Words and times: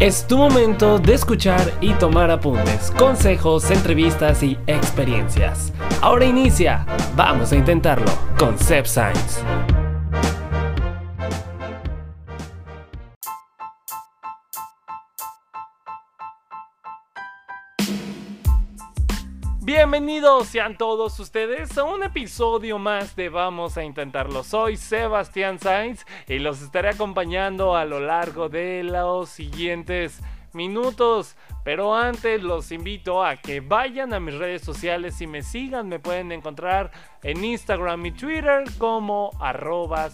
Es 0.00 0.26
tu 0.26 0.38
momento 0.38 0.98
de 0.98 1.12
escuchar 1.12 1.74
y 1.82 1.92
tomar 1.92 2.30
apuntes, 2.30 2.90
consejos, 2.92 3.70
entrevistas 3.70 4.42
y 4.42 4.56
experiencias. 4.66 5.74
Ahora 6.00 6.24
inicia, 6.24 6.86
vamos 7.14 7.52
a 7.52 7.56
intentarlo 7.56 8.10
con 8.38 8.58
Sep 8.58 8.86
Science. 8.86 9.42
Bienvenidos 19.90 20.46
sean 20.46 20.78
todos 20.78 21.18
ustedes 21.18 21.76
a 21.76 21.82
un 21.82 22.04
episodio 22.04 22.78
más 22.78 23.16
de 23.16 23.28
Vamos 23.28 23.76
a 23.76 23.82
Intentarlo. 23.82 24.44
Soy 24.44 24.76
Sebastián 24.76 25.58
Sainz 25.58 26.06
y 26.28 26.38
los 26.38 26.62
estaré 26.62 26.90
acompañando 26.90 27.74
a 27.74 27.84
lo 27.84 27.98
largo 27.98 28.48
de 28.48 28.84
los 28.84 29.30
siguientes 29.30 30.20
minutos. 30.52 31.36
Pero 31.64 31.96
antes 31.96 32.40
los 32.40 32.70
invito 32.70 33.24
a 33.24 33.34
que 33.34 33.58
vayan 33.58 34.14
a 34.14 34.20
mis 34.20 34.36
redes 34.36 34.62
sociales 34.62 35.20
y 35.22 35.26
me 35.26 35.42
sigan. 35.42 35.88
Me 35.88 35.98
pueden 35.98 36.30
encontrar 36.30 36.92
en 37.24 37.44
Instagram 37.44 38.06
y 38.06 38.12
Twitter 38.12 38.62
como 38.78 39.32
arroba 39.40 40.08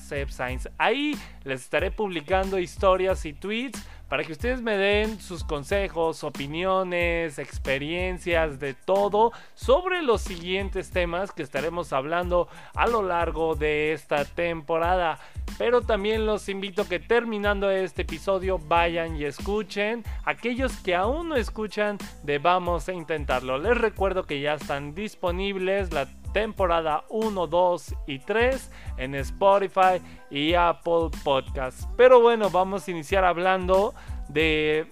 Ahí 0.78 1.18
les 1.44 1.60
estaré 1.60 1.90
publicando 1.90 2.58
historias 2.58 3.26
y 3.26 3.34
tweets 3.34 3.86
para 4.08 4.24
que 4.24 4.32
ustedes 4.32 4.62
me 4.62 4.76
den 4.76 5.20
sus 5.20 5.42
consejos, 5.42 6.22
opiniones, 6.22 7.38
experiencias 7.38 8.60
de 8.60 8.74
todo 8.74 9.32
sobre 9.54 10.02
los 10.02 10.22
siguientes 10.22 10.90
temas 10.90 11.32
que 11.32 11.42
estaremos 11.42 11.92
hablando 11.92 12.48
a 12.74 12.86
lo 12.86 13.02
largo 13.02 13.54
de 13.54 13.92
esta 13.92 14.24
temporada. 14.24 15.18
Pero 15.58 15.80
también 15.80 16.26
los 16.26 16.48
invito 16.48 16.86
que 16.88 17.00
terminando 17.00 17.70
este 17.70 18.02
episodio 18.02 18.58
vayan 18.58 19.16
y 19.16 19.24
escuchen 19.24 20.04
aquellos 20.24 20.76
que 20.78 20.94
aún 20.94 21.30
no 21.30 21.36
escuchan 21.36 21.98
de 22.22 22.38
Vamos 22.38 22.88
a 22.88 22.92
Intentarlo. 22.92 23.58
Les 23.58 23.76
recuerdo 23.76 24.24
que 24.24 24.40
ya 24.40 24.54
están 24.54 24.94
disponibles 24.94 25.92
la 25.92 26.08
temporada 26.32 27.04
1, 27.08 27.46
2 27.46 27.94
y 28.06 28.18
3 28.18 28.70
en 28.98 29.14
Spotify 29.16 30.00
y 30.30 30.54
Apple 30.54 31.10
Podcasts. 31.24 31.88
Pero 31.96 32.20
bueno, 32.20 32.50
vamos 32.50 32.86
a 32.86 32.90
iniciar 32.90 33.24
hablando 33.24 33.94
de 34.28 34.90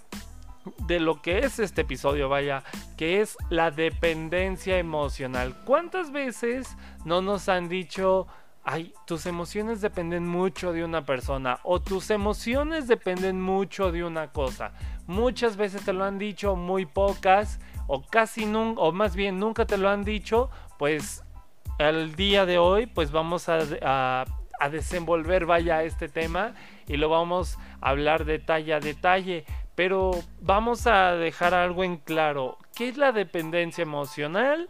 de 0.87 1.01
lo 1.01 1.21
que 1.21 1.41
es 1.41 1.59
este 1.59 1.83
episodio, 1.83 2.29
vaya, 2.29 2.63
que 2.97 3.21
es 3.21 3.37
la 3.51 3.71
dependencia 3.71 4.79
emocional. 4.79 5.55
¿Cuántas 5.65 6.11
veces 6.11 6.77
no 7.05 7.21
nos 7.23 7.49
han 7.49 7.69
dicho, 7.69 8.27
ay, 8.63 8.95
tus 9.07 9.27
emociones 9.27 9.81
dependen 9.81 10.27
mucho 10.27 10.73
de 10.73 10.85
una 10.85 11.05
persona 11.05 11.59
o 11.63 11.81
tus 11.81 12.11
emociones 12.11 12.89
dependen 12.89 13.41
mucho 13.41 13.93
de 13.93 14.05
una 14.05 14.33
cosa? 14.33 14.73
Muchas 15.07 15.57
veces 15.57 15.85
te 15.85 15.93
lo 15.93 16.05
han 16.05 16.19
dicho, 16.19 16.57
muy 16.57 16.87
pocas, 16.87 17.61
o 17.87 18.03
casi 18.03 18.47
nunca, 18.47 18.81
o 18.81 18.93
más 18.93 19.15
bien 19.15 19.39
nunca 19.39 19.67
te 19.67 19.77
lo 19.77 19.91
han 19.91 20.05
dicho, 20.05 20.49
pues 20.79 21.24
el 21.79 22.15
día 22.15 22.47
de 22.47 22.59
hoy 22.59 22.87
pues 22.87 23.11
vamos 23.11 23.49
a, 23.49 24.25
desenvolver 24.71 25.45
vaya 25.45 25.83
este 25.83 26.09
tema 26.09 26.55
y 26.87 26.97
lo 26.97 27.11
vamos 27.11 27.59
a 27.81 27.91
hablar 27.91 28.25
detalle 28.25 28.75
a 28.75 28.81
detalle. 28.81 29.45
Pero 29.75 30.13
vamos 30.41 30.87
a 30.87 31.17
dejar 31.17 31.53
algo 31.53 31.83
en 31.83 31.97
claro. 31.97 32.59
¿Qué 32.77 32.89
es 32.89 32.97
la 32.97 33.11
dependencia 33.11 33.83
emocional? 33.83 34.69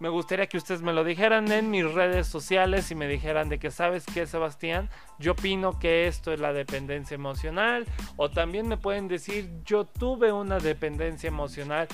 Me 0.00 0.08
gustaría 0.08 0.46
que 0.46 0.56
ustedes 0.56 0.82
me 0.82 0.92
lo 0.92 1.04
dijeran 1.04 1.50
en 1.52 1.70
mis 1.70 1.90
redes 1.90 2.26
sociales 2.26 2.90
y 2.90 2.94
me 2.94 3.06
dijeran 3.06 3.48
de 3.48 3.58
que 3.58 3.70
sabes 3.70 4.04
qué, 4.06 4.26
Sebastián, 4.26 4.90
yo 5.18 5.32
opino 5.32 5.78
que 5.78 6.06
esto 6.06 6.32
es 6.32 6.40
la 6.40 6.52
dependencia 6.52 7.14
emocional. 7.14 7.84
O 8.16 8.30
también 8.30 8.66
me 8.66 8.78
pueden 8.78 9.08
decir, 9.08 9.50
yo 9.64 9.84
tuve 9.84 10.32
una 10.32 10.58
dependencia 10.58 11.28
emocional 11.28 11.86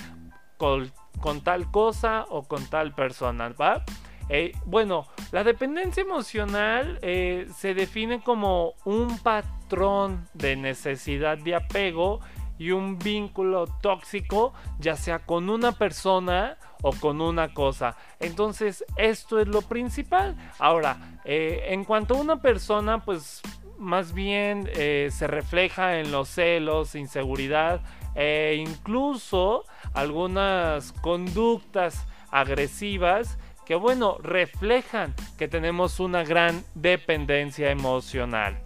con, 0.56 0.92
con 1.20 1.42
tal 1.42 1.70
cosa 1.70 2.26
o 2.28 2.44
con 2.44 2.64
tal 2.66 2.94
persona, 2.94 3.48
¿va? 3.50 3.84
Eh, 4.28 4.52
bueno, 4.64 5.06
la 5.30 5.44
dependencia 5.44 6.02
emocional 6.02 6.98
eh, 7.02 7.46
se 7.54 7.74
define 7.74 8.22
como 8.22 8.74
un 8.84 9.18
patrón 9.18 10.28
de 10.34 10.56
necesidad 10.56 11.38
de 11.38 11.54
apego 11.54 12.20
y 12.58 12.70
un 12.70 12.98
vínculo 12.98 13.66
tóxico, 13.80 14.52
ya 14.78 14.96
sea 14.96 15.20
con 15.20 15.50
una 15.50 15.72
persona 15.72 16.58
o 16.82 16.92
con 16.92 17.20
una 17.20 17.52
cosa. 17.52 17.96
Entonces, 18.20 18.84
esto 18.96 19.40
es 19.40 19.48
lo 19.48 19.62
principal. 19.62 20.36
Ahora, 20.58 21.18
eh, 21.24 21.66
en 21.68 21.84
cuanto 21.84 22.14
a 22.14 22.20
una 22.20 22.40
persona, 22.40 23.04
pues 23.04 23.42
más 23.78 24.12
bien 24.12 24.70
se 24.74 25.26
refleja 25.26 25.98
en 25.98 26.12
los 26.12 26.28
celos, 26.28 26.94
inseguridad 26.94 27.80
e 28.14 28.62
incluso 28.64 29.64
algunas 29.92 30.92
conductas 30.92 32.06
agresivas 32.30 33.38
que 33.64 33.74
bueno, 33.74 34.18
reflejan 34.20 35.14
que 35.38 35.48
tenemos 35.48 36.00
una 36.00 36.24
gran 36.24 36.64
dependencia 36.74 37.70
emocional. 37.70 38.62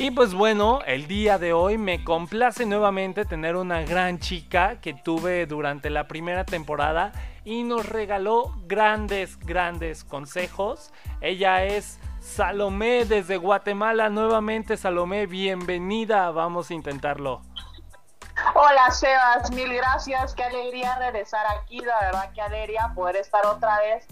Y 0.00 0.12
pues 0.12 0.32
bueno, 0.32 0.80
el 0.86 1.08
día 1.08 1.38
de 1.38 1.52
hoy 1.52 1.76
me 1.76 2.04
complace 2.04 2.64
nuevamente 2.66 3.24
tener 3.24 3.56
una 3.56 3.82
gran 3.82 4.20
chica 4.20 4.80
que 4.80 4.94
tuve 4.94 5.46
durante 5.46 5.90
la 5.90 6.06
primera 6.06 6.44
temporada 6.44 7.10
y 7.44 7.64
nos 7.64 7.88
regaló 7.88 8.54
grandes, 8.66 9.36
grandes 9.40 10.04
consejos. 10.04 10.92
Ella 11.20 11.64
es 11.64 11.98
Salomé 12.20 13.06
desde 13.06 13.38
Guatemala. 13.38 14.08
Nuevamente 14.08 14.76
Salomé, 14.76 15.26
bienvenida. 15.26 16.30
Vamos 16.30 16.70
a 16.70 16.74
intentarlo. 16.74 17.42
Hola 18.54 18.92
Sebas, 18.92 19.50
mil 19.50 19.72
gracias. 19.74 20.32
Qué 20.34 20.44
alegría 20.44 20.96
regresar 20.96 21.44
aquí. 21.56 21.80
La 21.80 21.98
verdad, 22.02 22.30
qué 22.32 22.40
alegría 22.40 22.92
poder 22.94 23.16
estar 23.16 23.44
otra 23.46 23.80
vez 23.80 24.06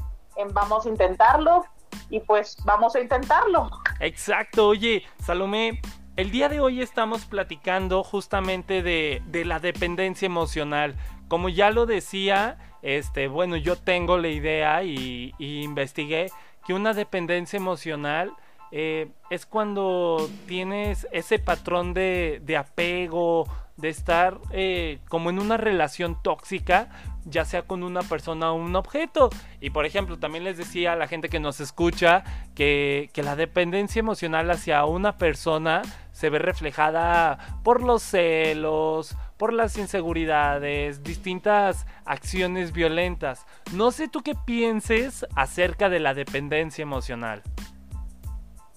vamos 0.52 0.86
a 0.86 0.88
intentarlo 0.88 1.64
y 2.10 2.20
pues 2.20 2.56
vamos 2.64 2.94
a 2.96 3.00
intentarlo. 3.00 3.70
Exacto, 4.00 4.68
oye, 4.68 5.04
Salomé, 5.22 5.80
el 6.16 6.30
día 6.30 6.48
de 6.48 6.60
hoy 6.60 6.80
estamos 6.80 7.24
platicando 7.24 8.02
justamente 8.02 8.82
de, 8.82 9.22
la 9.44 9.58
dependencia 9.58 10.26
emocional. 10.26 10.96
Como 11.28 11.48
ya 11.48 11.70
lo 11.70 11.86
decía, 11.86 12.58
este, 12.82 13.28
bueno, 13.28 13.56
yo 13.56 13.76
tengo 13.76 14.16
la 14.18 14.28
idea 14.28 14.82
y, 14.82 15.34
investigué 15.38 16.30
que 16.66 16.74
una 16.74 16.94
dependencia 16.94 17.56
emocional 17.56 18.32
eh, 18.72 19.08
es 19.30 19.46
cuando 19.46 20.28
tienes 20.46 21.06
ese 21.12 21.38
patrón 21.38 21.94
de, 21.94 22.40
de 22.44 22.56
apego, 22.56 23.46
de 23.76 23.88
estar 23.90 24.38
eh, 24.52 24.98
como 25.08 25.30
en 25.30 25.38
una 25.38 25.56
relación 25.56 26.20
tóxica, 26.22 26.88
ya 27.26 27.44
sea 27.44 27.62
con 27.62 27.82
una 27.82 28.02
persona 28.02 28.52
o 28.52 28.54
un 28.54 28.74
objeto. 28.76 29.30
Y 29.60 29.70
por 29.70 29.84
ejemplo, 29.84 30.18
también 30.18 30.44
les 30.44 30.56
decía 30.56 30.92
a 30.92 30.96
la 30.96 31.08
gente 31.08 31.28
que 31.28 31.40
nos 31.40 31.60
escucha 31.60 32.24
que, 32.54 33.10
que 33.12 33.22
la 33.22 33.36
dependencia 33.36 34.00
emocional 34.00 34.50
hacia 34.50 34.84
una 34.84 35.16
persona 35.18 35.82
se 36.12 36.30
ve 36.30 36.38
reflejada 36.38 37.60
por 37.62 37.82
los 37.82 38.02
celos, 38.02 39.16
por 39.36 39.52
las 39.52 39.76
inseguridades, 39.76 41.02
distintas 41.02 41.86
acciones 42.04 42.72
violentas. 42.72 43.44
No 43.72 43.90
sé 43.90 44.08
tú 44.08 44.22
qué 44.22 44.34
pienses 44.34 45.26
acerca 45.34 45.88
de 45.88 46.00
la 46.00 46.14
dependencia 46.14 46.82
emocional. 46.82 47.42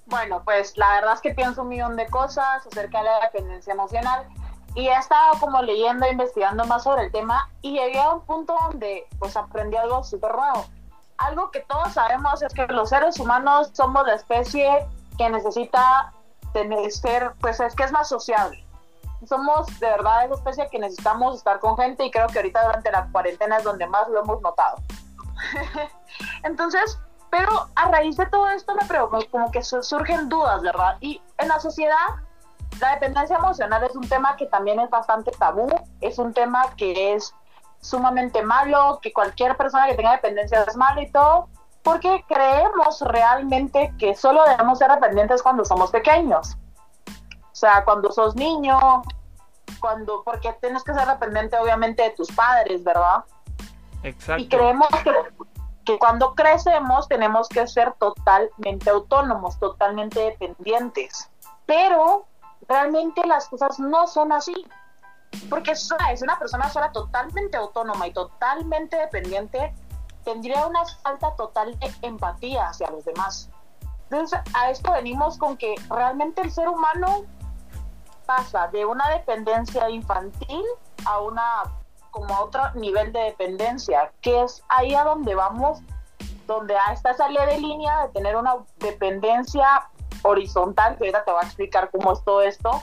Bueno, 0.08 0.42
pues 0.44 0.76
la 0.76 0.96
verdad 0.96 1.14
es 1.14 1.22
que 1.22 1.36
pienso 1.36 1.62
un 1.62 1.70
millón 1.70 1.96
de 1.96 2.08
cosas 2.08 2.66
acerca 2.66 2.98
de 2.98 3.06
la 3.06 3.20
dependencia 3.22 3.74
emocional 3.74 4.28
y 4.76 4.88
he 4.88 4.96
estado 4.96 5.40
como 5.40 5.62
leyendo 5.62 6.08
investigando 6.08 6.66
más 6.66 6.84
sobre 6.84 7.06
el 7.06 7.12
tema 7.12 7.50
y 7.62 7.74
llegué 7.74 8.00
a 8.00 8.14
un 8.14 8.22
punto 8.22 8.56
donde 8.62 9.08
pues 9.18 9.36
aprendí 9.36 9.78
algo 9.78 10.04
súper 10.04 10.36
nuevo. 10.36 10.66
Algo 11.18 11.52
que 11.52 11.62
todos 11.62 11.94
sabemos 11.94 12.42
es 12.42 12.54
que 12.54 12.66
los 12.68 12.90
seres 12.90 13.20
humanos 13.20 13.72
somos 13.74 14.06
la 14.08 14.16
especie 14.16 14.88
que 15.18 15.30
necesita 15.30 16.14
tener, 16.54 16.92
ser, 16.92 17.34
pues 17.42 17.60
es 17.60 17.76
que 17.76 17.84
es 17.84 17.92
más 17.92 18.08
sociable. 18.08 18.64
Somos 19.28 19.68
de 19.80 19.88
verdad 19.88 20.26
esa 20.26 20.36
especie 20.36 20.70
que 20.70 20.80
necesitamos 20.80 21.38
estar 21.38 21.60
con 21.60 21.76
gente 21.78 22.06
y 22.06 22.12
creo 22.12 22.28
que 22.28 22.40
ahorita 22.40 22.66
durante 22.66 22.92
la 22.92 23.08
cuarentena 23.12 23.58
es 23.58 23.64
donde 23.64 23.86
más 23.88 24.08
lo 24.08 24.22
hemos 24.22 24.42
notado. 24.42 24.78
Entonces, 26.44 26.98
pero 27.30 27.68
a 27.76 27.90
raíz 27.90 28.16
de 28.16 28.26
todo 28.28 28.50
esto 28.50 28.74
me 28.76 28.88
preocupa, 28.88 29.20
como 29.30 29.52
que 29.52 29.62
surgen 29.62 30.30
dudas, 30.30 30.62
¿verdad? 30.62 30.98
Y 31.02 31.22
en 31.38 31.50
la 31.50 31.60
sociedad 31.60 31.96
la 32.80 32.94
dependencia 32.94 33.38
emocional 33.38 33.84
es 33.84 33.96
un 33.96 34.08
tema 34.08 34.36
que 34.36 34.46
también 34.46 34.80
es 34.80 34.90
bastante 34.90 35.32
tabú, 35.32 35.68
es 36.02 36.18
un 36.18 36.34
tema 36.34 36.64
que 36.78 37.14
es 37.14 37.34
sumamente 37.82 38.42
malo, 38.42 39.00
que 39.02 39.14
cualquier 39.14 39.56
persona 39.58 39.88
que 39.88 39.96
tenga 39.96 40.12
dependencia 40.12 40.64
es 40.64 40.76
malo 40.76 41.02
y 41.02 41.12
todo, 41.12 41.48
porque 41.84 42.24
creemos 42.28 43.02
realmente 43.02 43.94
que 43.98 44.16
solo 44.16 44.44
debemos 44.46 44.80
ser 44.80 44.92
dependientes 44.92 45.42
cuando 45.42 45.66
somos 45.66 45.92
pequeños. 45.92 46.58
O 47.52 47.56
sea, 47.56 47.84
cuando 47.84 48.12
sos 48.12 48.36
niño, 48.36 49.02
cuando, 49.80 50.24
porque 50.24 50.54
tienes 50.62 50.84
que 50.84 50.94
ser 50.94 51.08
dependiente 51.08 51.58
obviamente 51.58 52.04
de 52.04 52.12
tus 52.12 52.32
padres, 52.32 52.84
¿verdad? 52.84 53.24
Exacto. 54.04 54.42
Y 54.42 54.48
creemos 54.48 54.88
que, 55.04 55.14
que 55.86 56.00
cuando 56.00 56.36
crecemos 56.36 57.08
tenemos 57.08 57.50
que 57.50 57.68
ser 57.68 57.94
totalmente 57.94 58.90
autónomos, 58.90 59.58
totalmente 59.60 60.20
dependientes. 60.20 61.30
Pero 61.66 62.29
realmente 62.70 63.26
las 63.26 63.50
cosas 63.50 63.80
no 63.80 64.08
son 64.08 64.32
así. 64.32 64.56
Porque 65.50 65.72
es 65.72 65.92
una 66.22 66.40
persona 66.40 66.70
sola 66.70 66.92
totalmente 66.92 67.58
autónoma 67.58 68.08
y 68.08 68.14
totalmente 68.14 68.98
dependiente, 68.98 69.74
tendría 70.24 70.66
una 70.66 70.86
falta 71.04 71.36
total 71.36 71.78
de 71.80 71.92
empatía 72.02 72.70
hacia 72.70 72.90
los 72.90 73.06
demás. 73.06 73.50
Entonces, 74.10 74.40
a 74.56 74.70
esto 74.70 74.92
venimos 74.92 75.38
con 75.38 75.58
que 75.58 75.76
realmente 75.90 76.42
el 76.42 76.52
ser 76.52 76.68
humano 76.68 77.26
pasa 78.26 78.68
de 78.70 78.86
una 78.86 79.08
dependencia 79.10 79.90
infantil 79.90 80.64
a 81.06 81.20
una 81.20 81.64
como 82.12 82.34
a 82.34 82.42
otro 82.42 82.62
nivel 82.74 83.14
de 83.14 83.20
dependencia, 83.20 84.12
que 84.22 84.44
es 84.44 84.64
ahí 84.68 84.96
a 84.96 85.04
donde 85.04 85.36
vamos, 85.36 85.80
donde 86.48 86.76
a 86.76 86.92
esta 86.92 87.14
salida 87.14 87.46
de 87.46 87.60
línea 87.60 88.08
de 88.08 88.10
tener 88.10 88.36
una 88.36 88.56
dependencia 88.78 89.90
horizontal, 90.24 90.98
que 90.98 91.06
ahorita 91.06 91.24
te 91.24 91.32
voy 91.32 91.42
a 91.42 91.46
explicar 91.46 91.90
cómo 91.92 92.14
es 92.14 92.24
todo 92.24 92.42
esto, 92.42 92.82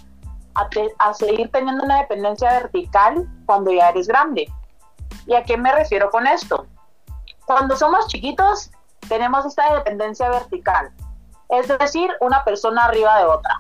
a, 0.99 1.15
seguir 1.15 1.51
teniendo 1.51 1.85
una 1.85 2.01
dependencia 2.01 2.51
vertical 2.51 3.27
cuando 3.45 3.73
ya 3.73 3.91
eres 3.91 4.09
grande. 4.09 4.51
¿Y 5.27 5.35
a 5.35 5.45
qué 5.45 5.57
me 5.57 5.73
refiero 5.73 6.11
con 6.11 6.27
esto? 6.27 6.67
Cuando 7.47 7.77
somos 7.77 8.07
chiquitos, 8.09 8.71
tenemos 9.09 9.45
esta 9.45 9.75
dependencia 9.75 10.29
vertical, 10.31 10.91
es 11.49 11.69
decir, 11.69 12.11
una 12.21 12.45
persona 12.45 12.85
arriba 12.85 13.19
de 13.19 13.25
otra. 13.25 13.59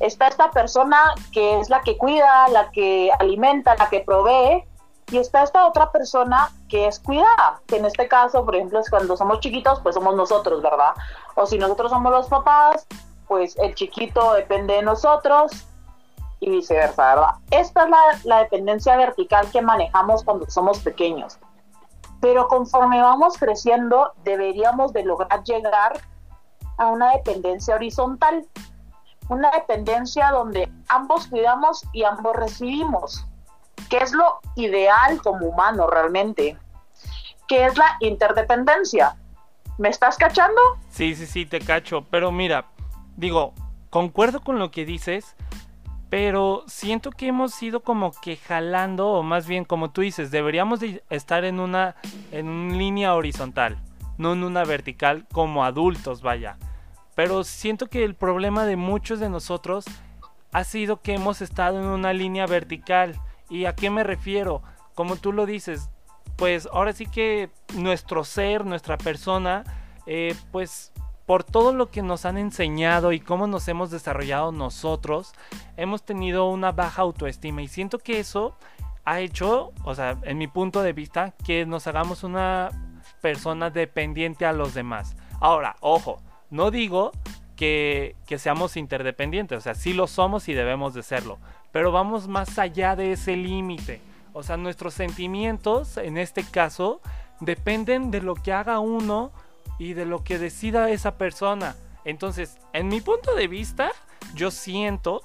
Está 0.00 0.28
esta 0.28 0.50
persona 0.50 1.14
que 1.32 1.58
es 1.58 1.70
la 1.70 1.80
que 1.80 1.96
cuida, 1.96 2.48
la 2.48 2.70
que 2.70 3.10
alimenta, 3.18 3.74
la 3.76 3.88
que 3.88 4.00
provee, 4.00 4.64
y 5.10 5.18
está 5.18 5.42
esta 5.42 5.66
otra 5.66 5.90
persona 5.90 6.50
que 6.68 6.86
es 6.86 6.98
cuidada, 7.00 7.60
que 7.66 7.76
en 7.76 7.86
este 7.86 8.08
caso, 8.08 8.44
por 8.44 8.54
ejemplo, 8.54 8.78
es 8.80 8.90
cuando 8.90 9.16
somos 9.16 9.40
chiquitos, 9.40 9.80
pues 9.80 9.94
somos 9.94 10.14
nosotros, 10.14 10.62
¿verdad? 10.62 10.94
O 11.34 11.46
si 11.46 11.58
nosotros 11.58 11.90
somos 11.90 12.12
los 12.12 12.28
papás, 12.28 12.86
pues 13.26 13.56
el 13.58 13.74
chiquito 13.74 14.34
depende 14.34 14.74
de 14.74 14.82
nosotros 14.82 15.52
y 16.40 16.50
viceversa, 16.50 17.14
¿verdad? 17.14 17.34
Esta 17.50 17.84
es 17.84 17.90
la, 17.90 17.98
la 18.24 18.38
dependencia 18.40 18.96
vertical 18.96 19.50
que 19.50 19.62
manejamos 19.62 20.24
cuando 20.24 20.48
somos 20.50 20.80
pequeños. 20.80 21.38
Pero 22.20 22.48
conforme 22.48 23.00
vamos 23.00 23.38
creciendo, 23.38 24.12
deberíamos 24.24 24.92
de 24.92 25.04
lograr 25.04 25.42
llegar 25.44 26.00
a 26.76 26.86
una 26.88 27.12
dependencia 27.12 27.74
horizontal, 27.74 28.46
una 29.28 29.50
dependencia 29.50 30.30
donde 30.30 30.70
ambos 30.88 31.26
cuidamos 31.28 31.82
y 31.92 32.04
ambos 32.04 32.34
recibimos, 32.36 33.24
que 33.88 33.98
es 33.98 34.12
lo 34.12 34.40
ideal 34.56 35.20
como 35.22 35.46
humano 35.46 35.86
realmente, 35.86 36.56
que 37.46 37.66
es 37.66 37.76
la 37.76 37.96
interdependencia. 38.00 39.16
¿Me 39.78 39.88
estás 39.88 40.16
cachando? 40.16 40.60
Sí, 40.90 41.14
sí, 41.14 41.26
sí, 41.26 41.46
te 41.46 41.60
cacho, 41.60 42.04
pero 42.10 42.32
mira, 42.32 42.66
digo, 43.16 43.54
concuerdo 43.90 44.40
con 44.40 44.58
lo 44.58 44.70
que 44.70 44.84
dices, 44.84 45.36
pero 46.10 46.64
siento 46.66 47.10
que 47.10 47.28
hemos 47.28 47.62
ido 47.62 47.80
como 47.80 48.12
que 48.12 48.36
jalando, 48.36 49.08
o 49.08 49.22
más 49.22 49.46
bien 49.46 49.64
como 49.64 49.90
tú 49.90 50.00
dices, 50.00 50.30
deberíamos 50.30 50.80
de 50.80 51.02
estar 51.10 51.44
en 51.44 51.60
una, 51.60 51.96
en 52.32 52.48
una 52.48 52.74
línea 52.74 53.14
horizontal, 53.14 53.78
no 54.16 54.32
en 54.32 54.42
una 54.42 54.64
vertical 54.64 55.26
como 55.32 55.64
adultos, 55.64 56.22
vaya. 56.22 56.56
Pero 57.14 57.44
siento 57.44 57.88
que 57.88 58.04
el 58.04 58.14
problema 58.14 58.64
de 58.64 58.76
muchos 58.76 59.20
de 59.20 59.28
nosotros 59.28 59.84
ha 60.52 60.64
sido 60.64 61.02
que 61.02 61.14
hemos 61.14 61.42
estado 61.42 61.78
en 61.78 61.86
una 61.86 62.12
línea 62.12 62.46
vertical. 62.46 63.20
¿Y 63.48 63.64
a 63.64 63.74
qué 63.74 63.90
me 63.90 64.04
refiero? 64.04 64.62
Como 64.94 65.16
tú 65.16 65.32
lo 65.32 65.46
dices, 65.46 65.90
pues 66.36 66.68
ahora 66.72 66.92
sí 66.92 67.06
que 67.06 67.50
nuestro 67.74 68.24
ser, 68.24 68.64
nuestra 68.64 68.98
persona, 68.98 69.64
eh, 70.06 70.34
pues 70.52 70.92
por 71.26 71.44
todo 71.44 71.74
lo 71.74 71.90
que 71.90 72.00
nos 72.00 72.24
han 72.24 72.38
enseñado 72.38 73.12
y 73.12 73.20
cómo 73.20 73.46
nos 73.46 73.68
hemos 73.68 73.90
desarrollado 73.90 74.50
nosotros, 74.50 75.34
hemos 75.76 76.02
tenido 76.02 76.48
una 76.48 76.72
baja 76.72 77.02
autoestima 77.02 77.60
y 77.60 77.68
siento 77.68 77.98
que 77.98 78.18
eso 78.18 78.56
ha 79.04 79.20
hecho, 79.20 79.72
o 79.84 79.94
sea, 79.94 80.16
en 80.22 80.38
mi 80.38 80.46
punto 80.46 80.82
de 80.82 80.92
vista, 80.92 81.34
que 81.44 81.66
nos 81.66 81.86
hagamos 81.86 82.24
una 82.24 82.70
persona 83.20 83.68
dependiente 83.68 84.46
a 84.46 84.52
los 84.52 84.74
demás. 84.74 85.16
Ahora, 85.40 85.76
ojo, 85.80 86.22
no 86.50 86.70
digo 86.70 87.12
que, 87.56 88.16
que, 88.26 88.38
seamos 88.38 88.76
interdependientes, 88.76 89.58
o 89.58 89.60
sea, 89.60 89.74
sí 89.74 89.92
lo 89.92 90.06
somos 90.06 90.48
y 90.48 90.54
debemos 90.54 90.94
de 90.94 91.02
serlo, 91.02 91.38
pero 91.72 91.92
vamos 91.92 92.28
más 92.28 92.58
allá 92.58 92.96
de 92.96 93.12
ese 93.12 93.36
límite. 93.36 94.00
O 94.32 94.42
sea, 94.42 94.56
nuestros 94.56 94.94
sentimientos, 94.94 95.96
en 95.96 96.18
este 96.18 96.44
caso, 96.44 97.00
dependen 97.40 98.10
de 98.10 98.20
lo 98.20 98.34
que 98.34 98.52
haga 98.52 98.78
uno 98.78 99.32
y 99.78 99.94
de 99.94 100.06
lo 100.06 100.24
que 100.24 100.38
decida 100.38 100.90
esa 100.90 101.16
persona. 101.18 101.76
Entonces, 102.04 102.58
en 102.72 102.88
mi 102.88 103.00
punto 103.00 103.34
de 103.34 103.48
vista, 103.48 103.90
yo 104.34 104.50
siento 104.50 105.22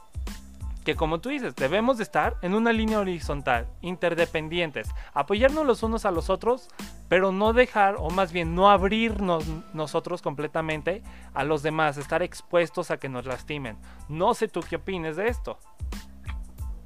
que 0.83 0.95
como 0.95 1.19
tú 1.19 1.29
dices, 1.29 1.55
debemos 1.55 1.97
de 1.97 2.03
estar 2.03 2.35
en 2.41 2.53
una 2.53 2.73
línea 2.73 2.99
horizontal, 2.99 3.67
interdependientes, 3.81 4.89
apoyarnos 5.13 5.65
los 5.65 5.81
unos 5.83 6.05
a 6.05 6.11
los 6.11 6.29
otros, 6.29 6.67
pero 7.07 7.31
no 7.31 7.53
dejar, 7.53 7.95
o 7.97 8.09
más 8.09 8.33
bien 8.33 8.53
no 8.53 8.69
abrirnos 8.69 9.45
nosotros 9.73 10.21
completamente 10.21 11.01
a 11.33 11.43
los 11.43 11.63
demás, 11.63 11.97
estar 11.97 12.21
expuestos 12.21 12.91
a 12.91 12.97
que 12.97 13.09
nos 13.09 13.25
lastimen. 13.25 13.77
No 14.09 14.33
sé 14.33 14.47
tú 14.47 14.61
qué 14.61 14.75
opines 14.75 15.15
de 15.15 15.27
esto. 15.27 15.57